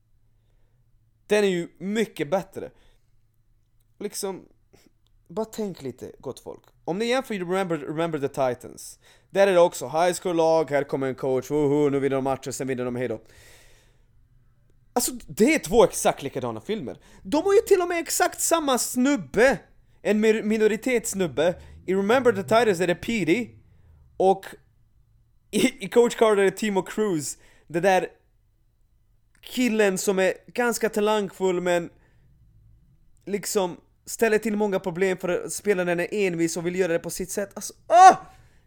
Den 1.26 1.44
är 1.44 1.48
ju 1.48 1.68
mycket 1.79 2.31
bättre. 2.31 2.70
Liksom, 3.98 4.44
bara 5.29 5.44
tänk 5.44 5.83
lite 5.83 6.12
gott 6.18 6.40
folk. 6.40 6.62
Om 6.85 6.98
ni 6.98 7.05
jämför 7.05 7.35
Remember, 7.35 7.79
Remember 7.79 8.18
the 8.18 8.29
Titans, 8.29 8.98
där 9.31 9.46
är 9.46 9.53
det 9.53 9.61
också 9.61 9.88
high 9.88 10.14
school-lag, 10.22 10.70
här 10.70 10.85
kommer 10.85 11.07
en 11.07 11.14
coach, 11.14 11.50
woho, 11.50 11.88
nu 11.88 12.00
vinner 12.00 12.16
de 12.16 12.24
matcher, 12.24 12.50
sen 12.50 12.66
vinner 12.66 12.85
de 12.85 12.96
hejdå. 12.96 13.20
Alltså 14.92 15.12
det 15.26 15.55
är 15.55 15.59
två 15.59 15.85
exakt 15.85 16.22
likadana 16.22 16.61
filmer. 16.61 16.98
De 17.22 17.44
har 17.44 17.55
ju 17.55 17.61
till 17.61 17.81
och 17.81 17.88
med 17.88 17.98
exakt 17.98 18.40
samma 18.40 18.79
snubbe! 18.79 19.59
En 20.03 20.20
minoritetssnubbe 20.20 21.55
i 21.90 21.94
Remember 21.94 22.33
the 22.33 22.42
Titans 22.42 22.81
är 22.81 22.87
det 22.87 22.94
Petey 22.94 23.42
eh? 23.42 23.48
och 24.16 24.46
i, 25.50 25.85
i 25.85 25.88
Coach 25.88 26.14
Carter 26.14 26.42
är 26.42 26.44
det 26.44 26.50
Timo 26.50 26.83
Cruz, 26.83 27.38
det 27.66 27.81
där 27.81 28.09
killen 29.42 29.98
som 29.98 30.18
är 30.18 30.35
ganska 30.46 30.88
talangfull 30.88 31.61
men 31.61 31.90
liksom 33.26 33.81
ställer 34.07 34.38
till 34.38 34.57
många 34.57 34.81
problem 34.81 35.16
för 35.18 35.29
att 35.29 35.53
spelaren 35.53 36.00
är 36.00 36.09
envis 36.11 36.57
och 36.57 36.66
vill 36.66 36.76
göra 36.76 36.92
det 36.92 36.98
på 36.98 37.11
sitt 37.11 37.31
sätt. 37.31 37.50
Alltså, 37.55 37.74
åh! 37.88 38.16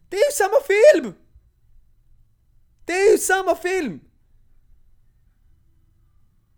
Det 0.09 0.17
är 0.17 0.31
ju 0.31 0.31
samma 0.31 0.59
film! 0.67 1.13
Det 2.86 2.93
är 2.93 3.12
ju 3.12 3.17
samma 3.17 3.55
film! 3.55 3.99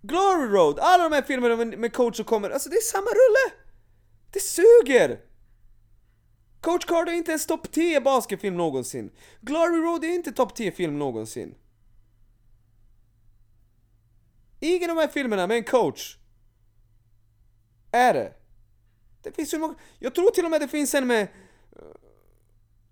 Glory 0.02 0.48
Road, 0.48 0.80
alla 0.80 1.04
de 1.04 1.16
här 1.16 1.22
filmerna 1.22 1.56
med, 1.56 1.80
med 1.80 1.94
coach 1.94 2.16
som 2.16 2.26
kommer, 2.26 2.50
alltså 2.50 2.70
det 2.70 2.76
är 2.76 2.82
samma 2.82 3.08
rulle! 3.08 3.56
Det 4.32 4.40
suger! 4.40 5.35
Coach 6.66 6.86
Carter 6.86 7.12
är 7.12 7.16
inte 7.16 7.32
ens 7.32 7.46
topp 7.46 7.72
10 7.72 8.02
basketfilm 8.02 8.58
någonsin. 8.58 9.12
Glory 9.42 9.78
Road 9.82 10.04
är 10.04 10.08
inte 10.08 10.32
topp 10.32 10.56
10 10.56 10.72
film 10.72 11.00
någonsin. 11.00 11.56
Ingen 14.60 14.90
av 14.90 14.96
de 14.96 15.02
här 15.02 15.08
filmerna 15.08 15.48
med 15.48 15.58
en 15.58 15.64
coach 15.64 16.18
är 17.92 18.14
det. 18.14 18.34
Det 19.22 19.32
finns 19.32 19.54
ju 19.54 19.58
många, 19.58 19.76
jag 20.00 20.16
tror 20.16 20.32
till 20.32 20.46
och 20.46 20.52
med 20.52 20.62
det 20.62 20.68
finns 20.68 20.94
en 20.94 21.08
med 21.08 21.22
eh, 21.22 21.28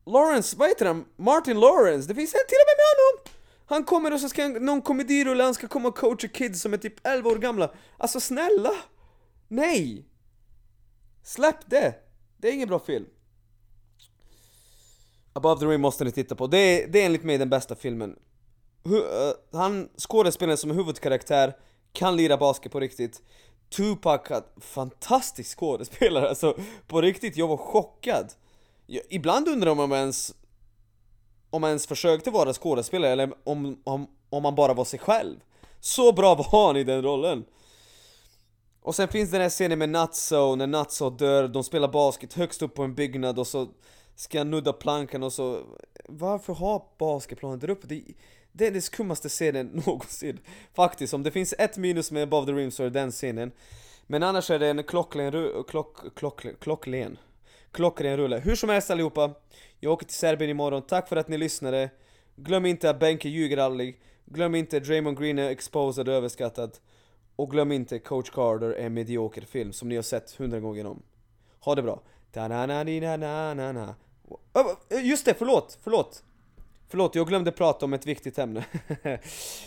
Lawrence, 0.06 0.56
vad 0.58 0.70
heter 0.70 0.86
han? 0.86 1.06
Martin 1.16 1.60
Lawrence, 1.60 2.08
det 2.08 2.16
finns 2.16 2.34
en 2.34 2.48
till 2.48 2.58
och 2.62 2.68
med 2.70 2.78
med 2.78 2.86
honom! 2.94 3.42
Han 3.66 3.84
kommer 3.84 4.14
och 4.14 4.20
så 4.20 4.30
ska 4.30 4.44
han, 4.44 4.54
någon 4.54 4.82
komedirulle, 4.82 5.44
han 5.44 5.54
ska 5.54 5.68
komma 5.68 5.88
och 5.88 5.98
coacha 5.98 6.28
kids 6.28 6.62
som 6.62 6.74
är 6.74 6.78
typ 6.78 7.08
11 7.08 7.30
år 7.30 7.36
gamla. 7.36 7.74
Alltså 7.98 8.20
snälla! 8.20 8.74
Nej! 9.48 10.06
Släpp 11.24 11.70
det! 11.70 11.96
Det 12.38 12.50
är 12.50 12.54
ingen 12.54 12.68
bra 12.68 12.80
film. 12.80 13.06
Above 15.34 15.60
the 15.60 15.66
Rim 15.66 15.82
måste 15.82 16.04
ni 16.04 16.12
titta 16.12 16.36
på, 16.36 16.48
det 16.48 16.58
är, 16.58 16.88
det 16.88 17.02
är 17.02 17.06
enligt 17.06 17.24
mig 17.24 17.38
den 17.38 17.50
bästa 17.50 17.76
filmen. 17.76 18.16
Hu, 18.84 18.98
uh, 18.98 19.04
han, 19.52 19.90
skådespelaren 19.98 20.58
som 20.58 20.72
är 20.72 20.76
huvudkaraktär, 20.76 21.54
kan 21.94 22.16
lira 22.16 22.38
basket 22.38 22.72
på 22.72 22.80
riktigt. 22.80 23.22
Tupac, 23.70 24.22
fantastisk 24.62 25.60
skådespelare, 25.60 26.30
alltså 26.30 26.58
på 26.88 27.02
riktigt, 27.02 27.38
jag 27.38 27.48
var 27.48 27.58
chockad. 27.58 28.34
Jag, 28.86 29.04
ibland 29.10 29.48
undrar 29.48 29.68
jag 29.68 29.80
om 29.80 29.90
man 29.90 30.00
ens 30.00 30.34
om 31.54 31.62
man 31.62 31.70
ens 31.70 31.88
försökte 31.88 32.32
vara 32.32 32.54
skådespelare 32.54 33.12
eller 33.12 33.34
om, 33.44 33.82
om, 33.84 34.08
om 34.30 34.44
man 34.44 34.56
bara 34.56 34.74
var 34.74 34.86
sig 34.86 35.00
själv. 35.00 35.36
Så 35.80 36.12
bra 36.12 36.36
var 36.36 36.68
han 36.68 36.78
i 36.78 36.84
den 36.84 37.04
rollen. 37.04 37.46
Och 38.82 38.96
sen 38.96 39.08
finns 39.08 39.32
den 39.32 39.42
här 39.42 39.50
scenen 39.50 39.80
med 39.80 39.90
Nutso, 39.90 40.56
när 40.56 40.68
Nutso 40.68 41.10
dör, 41.10 41.48
de 41.48 41.64
spelar 41.64 41.88
basket 41.88 42.34
högst 42.34 42.62
upp 42.62 42.74
på 42.76 42.84
en 42.84 42.96
byggnad 42.96 43.40
och 43.40 43.48
så 43.48 43.68
ska 44.16 44.38
jag 44.38 44.48
nudda 44.48 44.74
plankan 44.74 45.24
och 45.24 45.34
så... 45.34 45.64
Varför 46.06 46.54
har 46.54 46.84
basketplanen 46.98 47.60
där 47.60 47.70
uppe? 47.70 47.88
Det, 47.88 48.04
det 48.52 48.68
är 48.68 48.72
den 48.72 48.82
skummaste 48.82 49.30
scenen 49.30 49.68
någonsin. 49.86 50.40
Faktiskt, 50.74 51.14
om 51.14 51.24
det 51.24 51.32
finns 51.32 51.54
ett 51.58 51.78
minus 51.78 52.12
med 52.12 52.24
Above 52.24 52.46
the 52.46 52.52
Rim 52.52 52.72
så 52.72 52.84
är 52.84 52.90
det 52.90 53.00
den 53.00 53.12
scenen. 53.12 53.52
Men 54.08 54.24
annars 54.24 54.50
är 54.52 54.60
det 54.60 54.68
en 54.68 54.84
klocklen, 54.84 55.64
klock, 55.68 56.16
klock, 56.16 56.46
klocklen, 56.60 57.18
klockren 57.72 58.18
rulle. 58.18 58.38
Hur 58.38 58.56
som 58.56 58.70
helst 58.70 58.92
allihopa, 58.92 59.32
jag 59.80 59.94
åker 59.94 60.06
till 60.06 60.16
Serbien 60.16 60.52
imorgon, 60.52 60.82
tack 60.82 61.10
för 61.10 61.16
att 61.16 61.28
ni 61.28 61.38
lyssnade. 61.38 61.90
Glöm 62.36 62.66
inte 62.66 62.90
att 62.90 63.00
Benke 63.00 63.30
ljuger 63.30 63.58
aldrig. 63.58 64.02
Glöm 64.26 64.56
inte 64.56 64.80
Draymond 64.80 65.20
Green 65.20 65.40
är 65.40 65.50
exposed 65.50 66.10
och 66.10 66.16
överskattad. 66.16 66.78
Och 67.36 67.52
glöm 67.52 67.72
inte 67.72 68.00
Coach 68.00 68.30
Carter 68.30 68.70
är 68.70 68.86
en 68.86 68.94
medioker 68.94 69.42
film 69.42 69.74
som 69.74 69.90
ni 69.90 69.96
har 69.96 70.04
sett 70.04 70.32
hundra 70.32 70.60
gånger 70.60 70.86
om. 70.86 71.04
Ha 71.60 71.76
det 71.76 71.82
bra 71.82 72.02
na 72.36 72.48
na 72.48 72.66
na 72.84 73.18
na 73.18 73.54
na 73.54 73.72
na 73.72 73.96
Just 75.04 75.26
det, 75.26 75.34
förlåt, 75.34 75.78
förlåt. 75.84 76.24
Förlåt, 76.90 77.16
jag 77.16 77.28
glömde 77.28 77.52
prata 77.52 77.86
om 77.86 77.94
ett 77.94 78.06
viktigt 78.06 78.40
ämne. 78.40 78.66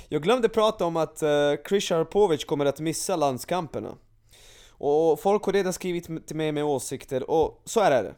jag 0.09 0.23
glömde 0.23 0.49
prata 0.49 0.85
om 0.85 0.97
att 0.97 1.23
uh, 1.23 1.29
Chris 1.69 1.91
Harpovic 1.91 2.45
kommer 2.45 2.67
att 2.67 2.81
missa 2.81 3.17
landskamperna. 3.17 3.95
Och 4.69 5.21
folk 5.21 5.45
har 5.45 5.53
redan 5.53 5.73
skrivit 5.73 6.27
till 6.27 6.37
mig 6.37 6.53
med 6.53 6.65
åsikter, 6.65 7.31
och 7.31 7.63
så 7.65 7.81
är 7.81 8.03
det. 8.03 8.15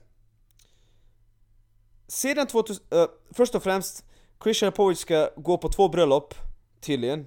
Sedan 2.06 2.46
2000, 2.46 2.84
uh, 2.94 3.00
eh, 3.00 3.08
först 3.30 3.54
och 3.54 3.62
främst, 3.62 4.04
Chris 4.42 4.62
Harpovic 4.62 4.98
ska 4.98 5.30
gå 5.36 5.58
på 5.58 5.68
två 5.68 5.88
bröllop, 5.88 6.34
tydligen. 6.80 7.26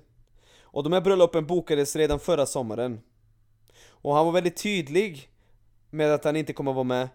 Och 0.62 0.84
de 0.84 0.94
här 0.94 1.02
bröllopen 1.02 1.48
bokades 1.48 1.96
redan 1.96 2.20
förra 2.20 2.46
sommaren. 2.46 3.02
Och 3.88 4.16
han 4.16 4.26
var 4.26 4.34
väldigt 4.34 4.58
tydlig 4.58 5.31
med 5.92 6.14
att 6.14 6.24
han 6.24 6.36
inte 6.36 6.54
kommer 6.54 6.74
vara 6.74 6.84
med 6.84 7.10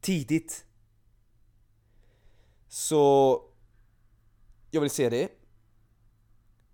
tidigt. 0.00 0.64
Så 2.68 3.42
jag 4.70 4.80
vill 4.80 4.90
se 4.90 5.08
det. 5.08 5.28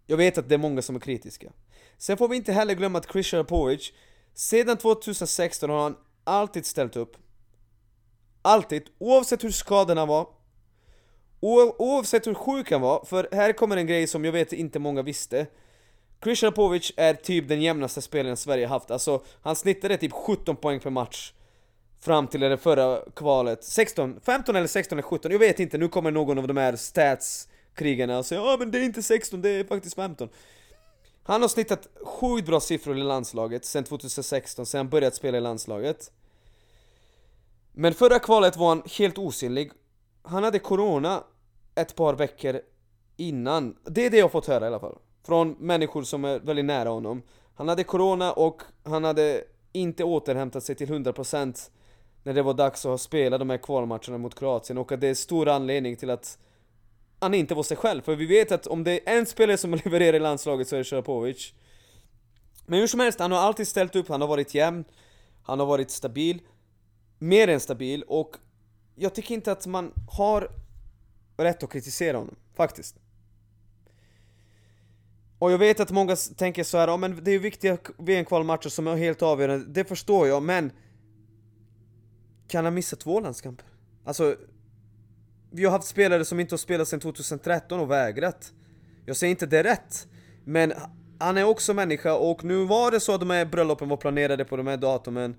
Jag 0.06 0.16
vet 0.16 0.38
att 0.38 0.48
det 0.48 0.54
är 0.54 0.58
många 0.58 0.82
som 0.82 0.96
är 0.96 1.00
kritiska. 1.00 1.52
Sen 1.98 2.16
får 2.16 2.28
vi 2.28 2.36
inte 2.36 2.52
heller 2.52 2.74
glömma 2.74 2.98
att 2.98 3.12
Chris 3.12 3.26
Sharpovic, 3.26 3.92
sedan 4.34 4.76
2016 4.76 5.70
har 5.70 5.82
han 5.82 5.96
alltid 6.24 6.66
ställt 6.66 6.96
upp. 6.96 7.16
Alltid, 8.42 8.82
oavsett 8.98 9.44
hur 9.44 9.50
skadorna 9.50 10.06
var. 10.06 10.28
Oavsett 11.40 12.26
hur 12.26 12.34
sjuk 12.34 12.70
han 12.70 12.80
var, 12.80 13.04
för 13.04 13.28
här 13.32 13.52
kommer 13.52 13.76
en 13.76 13.86
grej 13.86 14.06
som 14.06 14.24
jag 14.24 14.32
vet 14.32 14.52
inte 14.52 14.78
många 14.78 15.02
visste. 15.02 15.46
Chris 16.24 16.40
Povic 16.54 16.92
är 16.96 17.14
typ 17.14 17.48
den 17.48 17.62
jämnaste 17.62 18.02
spelaren 18.02 18.36
Sverige 18.36 18.66
haft, 18.66 18.90
alltså 18.90 19.22
han 19.42 19.56
snittade 19.56 19.96
typ 19.96 20.12
17 20.12 20.56
poäng 20.56 20.80
per 20.80 20.90
match 20.90 21.32
Fram 22.00 22.26
till 22.26 22.40
det 22.40 22.58
förra 22.58 23.00
kvalet, 23.14 23.64
16, 23.64 24.20
15 24.22 24.56
eller 24.56 24.66
16 24.66 24.98
eller 24.98 25.08
17, 25.08 25.32
jag 25.32 25.38
vet 25.38 25.60
inte, 25.60 25.78
nu 25.78 25.88
kommer 25.88 26.10
någon 26.10 26.38
av 26.38 26.46
de 26.46 26.56
här 26.56 26.76
statskrigarna 26.76 28.18
och 28.18 28.26
säger 28.26 28.42
ja 28.42 28.56
men 28.58 28.70
det 28.70 28.78
är 28.78 28.82
inte 28.82 29.02
16, 29.02 29.42
det 29.42 29.48
är 29.48 29.64
faktiskt 29.64 29.94
15 29.94 30.28
Han 31.22 31.42
har 31.42 31.48
snittat 31.48 31.88
sjukt 32.02 32.46
bra 32.46 32.60
siffror 32.60 32.98
i 32.98 33.02
landslaget 33.02 33.64
sen 33.64 33.84
2016, 33.84 34.66
sen 34.66 34.78
han 34.78 34.88
börjat 34.88 35.14
spela 35.14 35.38
i 35.38 35.40
landslaget. 35.40 36.12
Men 37.72 37.94
förra 37.94 38.18
kvalet 38.18 38.56
var 38.56 38.68
han 38.68 38.82
helt 38.98 39.18
osynlig. 39.18 39.72
Han 40.22 40.44
hade 40.44 40.58
corona 40.58 41.24
ett 41.74 41.96
par 41.96 42.14
veckor 42.14 42.60
innan, 43.16 43.76
det 43.84 44.06
är 44.06 44.10
det 44.10 44.16
jag 44.16 44.24
har 44.24 44.30
fått 44.30 44.46
höra 44.46 44.64
i 44.64 44.66
alla 44.66 44.80
fall. 44.80 44.98
Från 45.24 45.56
människor 45.58 46.02
som 46.02 46.24
är 46.24 46.38
väldigt 46.38 46.64
nära 46.64 46.88
honom. 46.88 47.22
Han 47.54 47.68
hade 47.68 47.84
corona 47.84 48.32
och 48.32 48.62
han 48.82 49.04
hade 49.04 49.44
inte 49.72 50.04
återhämtat 50.04 50.64
sig 50.64 50.74
till 50.74 50.88
100% 50.88 51.70
när 52.22 52.34
det 52.34 52.42
var 52.42 52.54
dags 52.54 52.86
att 52.86 53.00
spela 53.00 53.38
de 53.38 53.50
här 53.50 53.58
kvalmatcherna 53.58 54.18
mot 54.18 54.38
Kroatien 54.38 54.78
och 54.78 54.92
att 54.92 55.00
det 55.00 55.08
är 55.08 55.14
stor 55.14 55.48
anledning 55.48 55.96
till 55.96 56.10
att 56.10 56.38
han 57.20 57.34
inte 57.34 57.54
var 57.54 57.62
sig 57.62 57.76
själv, 57.76 58.02
för 58.02 58.16
vi 58.16 58.26
vet 58.26 58.52
att 58.52 58.66
om 58.66 58.84
det 58.84 59.08
är 59.08 59.18
en 59.18 59.26
spelare 59.26 59.56
som 59.56 59.74
levererar 59.84 60.16
i 60.16 60.18
landslaget 60.18 60.68
så 60.68 60.76
är 60.76 60.78
det 60.78 60.84
Serapovic. 60.84 61.52
Men 62.66 62.78
hur 62.80 62.86
som 62.86 63.00
helst, 63.00 63.18
han 63.18 63.32
har 63.32 63.38
alltid 63.38 63.68
ställt 63.68 63.96
upp, 63.96 64.08
han 64.08 64.20
har 64.20 64.28
varit 64.28 64.54
jämn, 64.54 64.84
han 65.42 65.58
har 65.58 65.66
varit 65.66 65.90
stabil, 65.90 66.42
mer 67.18 67.48
än 67.48 67.60
stabil. 67.60 68.02
Och 68.02 68.36
jag 68.94 69.14
tycker 69.14 69.34
inte 69.34 69.52
att 69.52 69.66
man 69.66 69.92
har 70.10 70.50
rätt 71.36 71.62
att 71.62 71.72
kritisera 71.72 72.16
honom, 72.16 72.34
faktiskt. 72.54 72.96
Och 75.42 75.52
jag 75.52 75.58
vet 75.58 75.80
att 75.80 75.90
många 75.90 76.16
tänker 76.16 76.64
så 76.64 76.78
här, 76.78 76.88
ja 76.88 76.96
men 76.96 77.24
det 77.24 77.30
är 77.30 77.32
ju 77.32 77.38
viktiga 77.38 77.78
VM-kvalmatcher 77.98 78.68
som 78.68 78.86
är 78.86 78.96
helt 78.96 79.22
avgörande, 79.22 79.66
det 79.68 79.84
förstår 79.84 80.28
jag, 80.28 80.42
men 80.42 80.72
kan 82.48 82.64
han 82.64 82.74
missa 82.74 82.96
två 82.96 83.20
landskamper? 83.20 83.66
Alltså, 84.04 84.36
vi 85.50 85.64
har 85.64 85.72
haft 85.72 85.86
spelare 85.86 86.24
som 86.24 86.40
inte 86.40 86.52
har 86.52 86.58
spelat 86.58 86.88
sedan 86.88 87.00
2013 87.00 87.80
och 87.80 87.90
vägrat. 87.90 88.52
Jag 89.06 89.16
säger 89.16 89.30
inte 89.30 89.46
det 89.46 89.58
är 89.58 89.62
rätt, 89.62 90.06
men 90.44 90.72
han 91.18 91.38
är 91.38 91.44
också 91.44 91.74
människa 91.74 92.14
och 92.14 92.44
nu 92.44 92.64
var 92.64 92.90
det 92.90 93.00
så 93.00 93.14
att 93.14 93.20
de 93.20 93.30
här 93.30 93.44
bröllopen 93.44 93.88
var 93.88 93.96
planerade 93.96 94.44
på 94.44 94.56
de 94.56 94.66
här 94.66 94.76
datumen 94.76 95.36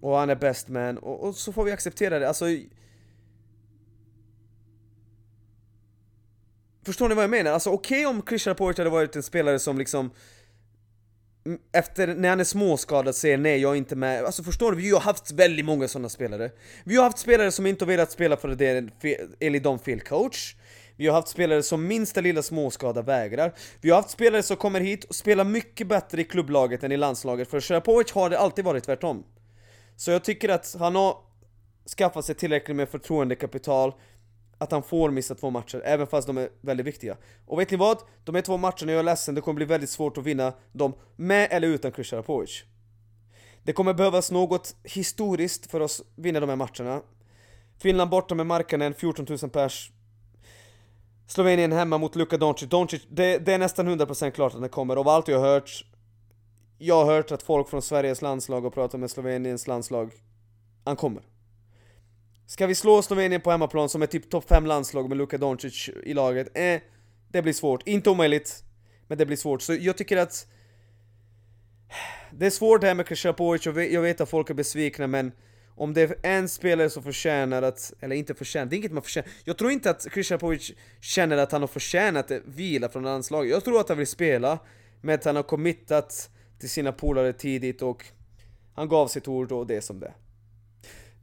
och 0.00 0.16
han 0.16 0.30
är 0.30 0.36
best 0.36 0.68
man 0.68 0.98
och, 0.98 1.28
och 1.28 1.34
så 1.34 1.52
får 1.52 1.64
vi 1.64 1.72
acceptera 1.72 2.18
det, 2.18 2.28
alltså 2.28 2.46
Förstår 6.84 7.08
ni 7.08 7.14
vad 7.14 7.24
jag 7.24 7.30
menar? 7.30 7.50
Alltså 7.50 7.70
okej 7.70 8.06
okay 8.06 8.16
om 8.16 8.22
Christian 8.28 8.50
Laporte 8.50 8.82
hade 8.82 8.90
varit 8.90 9.16
en 9.16 9.22
spelare 9.22 9.58
som 9.58 9.78
liksom 9.78 10.10
mm, 11.46 11.58
efter, 11.72 12.06
när 12.06 12.28
han 12.28 12.40
är 12.40 12.44
småskadad 12.44 13.14
säger 13.14 13.38
nej, 13.38 13.60
jag 13.60 13.72
är 13.72 13.76
inte 13.76 13.96
med. 13.96 14.24
Alltså 14.24 14.42
förstår 14.42 14.72
du? 14.72 14.78
Vi 14.78 14.90
har 14.90 15.00
haft 15.00 15.30
väldigt 15.30 15.64
många 15.64 15.88
sådana 15.88 16.08
spelare. 16.08 16.50
Vi 16.84 16.96
har 16.96 17.04
haft 17.04 17.18
spelare 17.18 17.52
som 17.52 17.66
inte 17.66 17.84
har 17.84 17.86
velat 17.86 18.12
spela 18.12 18.36
för 18.36 18.48
att 18.48 18.58
det 18.58 18.88
enligt 19.40 19.62
dem 19.62 19.78
fel 19.78 20.00
coach. 20.00 20.56
Vi 20.96 21.06
har 21.06 21.14
haft 21.14 21.28
spelare 21.28 21.62
som 21.62 21.86
minsta 21.86 22.20
lilla 22.20 22.42
småskada 22.42 23.02
vägrar. 23.02 23.54
Vi 23.80 23.90
har 23.90 23.96
haft 23.96 24.10
spelare 24.10 24.42
som 24.42 24.56
kommer 24.56 24.80
hit 24.80 25.04
och 25.04 25.14
spelar 25.14 25.44
mycket 25.44 25.86
bättre 25.86 26.20
i 26.20 26.24
klubblaget 26.24 26.84
än 26.84 26.92
i 26.92 26.96
landslaget, 26.96 27.50
för 27.50 27.60
Serapovic 27.60 28.12
har 28.12 28.30
det 28.30 28.38
alltid 28.38 28.64
varit 28.64 28.84
tvärtom. 28.84 29.24
Så 29.96 30.10
jag 30.10 30.24
tycker 30.24 30.48
att 30.48 30.76
han 30.78 30.94
har 30.94 31.16
skaffat 31.98 32.24
sig 32.24 32.34
tillräckligt 32.34 32.76
med 32.76 32.88
förtroendekapital 32.88 33.92
att 34.58 34.72
han 34.72 34.82
får 34.82 35.10
missa 35.10 35.34
två 35.34 35.50
matcher, 35.50 35.82
även 35.84 36.06
fast 36.06 36.26
de 36.26 36.38
är 36.38 36.48
väldigt 36.60 36.86
viktiga. 36.86 37.16
Och 37.46 37.60
vet 37.60 37.70
ni 37.70 37.76
vad? 37.76 37.98
De 38.24 38.34
här 38.34 38.42
två 38.42 38.56
matcherna, 38.56 38.92
jag 38.92 38.98
är 38.98 39.02
ledsen, 39.02 39.34
det 39.34 39.40
kommer 39.40 39.56
bli 39.56 39.64
väldigt 39.64 39.90
svårt 39.90 40.18
att 40.18 40.24
vinna 40.24 40.52
dem 40.72 40.94
med 41.16 41.48
eller 41.50 41.68
utan 41.68 41.92
Chris 41.92 42.08
Sarapovic. 42.08 42.62
Det 43.62 43.72
kommer 43.72 43.94
behövas 43.94 44.30
något 44.30 44.76
historiskt 44.82 45.70
för 45.70 45.80
oss 45.80 46.02
vinna 46.16 46.40
de 46.40 46.48
här 46.48 46.56
matcherna. 46.56 47.02
Finland 47.78 48.10
borta 48.10 48.34
med 48.34 48.46
Markkanen, 48.46 48.94
14 48.94 49.26
000 49.28 49.50
pers. 49.50 49.90
Slovenien 51.26 51.72
hemma 51.72 51.98
mot 51.98 52.16
Luka 52.16 52.36
Doncic. 52.36 52.68
Doncic, 52.68 53.02
det, 53.08 53.38
det 53.38 53.52
är 53.52 53.58
nästan 53.58 53.88
100% 53.88 54.30
klart 54.30 54.54
att 54.54 54.62
det 54.62 54.68
kommer, 54.68 54.96
av 54.96 55.08
allt 55.08 55.28
jag 55.28 55.38
har 55.38 55.46
hört 55.46 55.84
jag 56.78 57.04
har 57.04 57.14
hört 57.14 57.32
att 57.32 57.42
folk 57.42 57.68
från 57.68 57.82
Sveriges 57.82 58.22
landslag 58.22 58.64
och 58.64 58.74
pratar 58.74 58.98
med 58.98 59.10
Sloveniens 59.10 59.66
landslag, 59.66 60.12
han 60.84 60.96
kommer. 60.96 61.22
Ska 62.46 62.66
vi 62.66 62.74
slå 62.74 63.02
Slovenien 63.02 63.40
på 63.40 63.50
hemmaplan 63.50 63.88
som 63.88 64.02
är 64.02 64.06
typ 64.06 64.30
topp 64.30 64.48
5 64.48 64.66
landslag 64.66 65.08
med 65.08 65.18
Luka 65.18 65.38
Doncic 65.38 65.90
i 66.02 66.14
laget? 66.14 66.48
Eh, 66.54 66.80
det 67.28 67.42
blir 67.42 67.52
svårt. 67.52 67.88
Inte 67.88 68.10
omöjligt, 68.10 68.64
men 69.08 69.18
det 69.18 69.26
blir 69.26 69.36
svårt. 69.36 69.62
Så 69.62 69.74
jag 69.74 69.96
tycker 69.96 70.16
att 70.16 70.46
det 72.32 72.46
är 72.46 72.50
svårt 72.50 72.80
det 72.80 72.86
här 72.86 72.94
med 72.94 73.06
Krishapovic 73.06 73.66
och 73.66 73.82
jag 73.82 74.02
vet 74.02 74.20
att 74.20 74.28
folk 74.28 74.50
är 74.50 74.54
besvikna 74.54 75.06
men 75.06 75.32
om 75.76 75.94
det 75.94 76.02
är 76.02 76.16
en 76.22 76.48
spelare 76.48 76.90
som 76.90 77.02
förtjänar 77.02 77.62
att, 77.62 77.92
eller 78.00 78.16
inte 78.16 78.34
förtjänar, 78.34 78.66
det 78.66 78.76
är 78.76 78.78
inget 78.78 78.92
man 78.92 79.02
förtjänar. 79.02 79.30
Jag 79.44 79.58
tror 79.58 79.70
inte 79.70 79.90
att 79.90 80.10
Krishapovic 80.10 80.72
känner 81.00 81.36
att 81.36 81.52
han 81.52 81.60
har 81.60 81.68
förtjänat 81.68 82.30
vila 82.44 82.88
från 82.88 83.02
landslaget. 83.02 83.50
Jag 83.50 83.64
tror 83.64 83.80
att 83.80 83.88
han 83.88 83.98
vill 83.98 84.06
spela, 84.06 84.58
men 85.00 85.14
att 85.14 85.24
han 85.24 85.36
har 85.36 85.42
committat 85.42 86.30
till 86.58 86.70
sina 86.70 86.92
polare 86.92 87.32
tidigt 87.32 87.82
och 87.82 88.04
han 88.74 88.88
gav 88.88 89.08
sitt 89.08 89.28
ord 89.28 89.52
och 89.52 89.66
det 89.66 89.76
är 89.76 89.80
som 89.80 90.00
det 90.00 90.14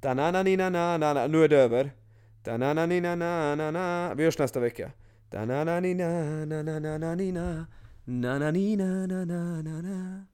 Ta-na-na-ni-na-na-na-na. 0.01 1.27
Nu 1.27 1.41
e 1.41 1.43
är 1.43 1.47
det 1.47 1.57
över. 1.57 1.91
Ta-na-na-ni-na-na-na-na. 2.43 4.13
Vi 4.15 4.23
hörs 4.23 4.39
nästa 4.39 4.59
vecka. 4.59 4.91
Ta-na-na-ni-na-na-na-na-na-na. 5.31 7.65
Na-na-ni-na-na-na-na-na. 8.05 10.25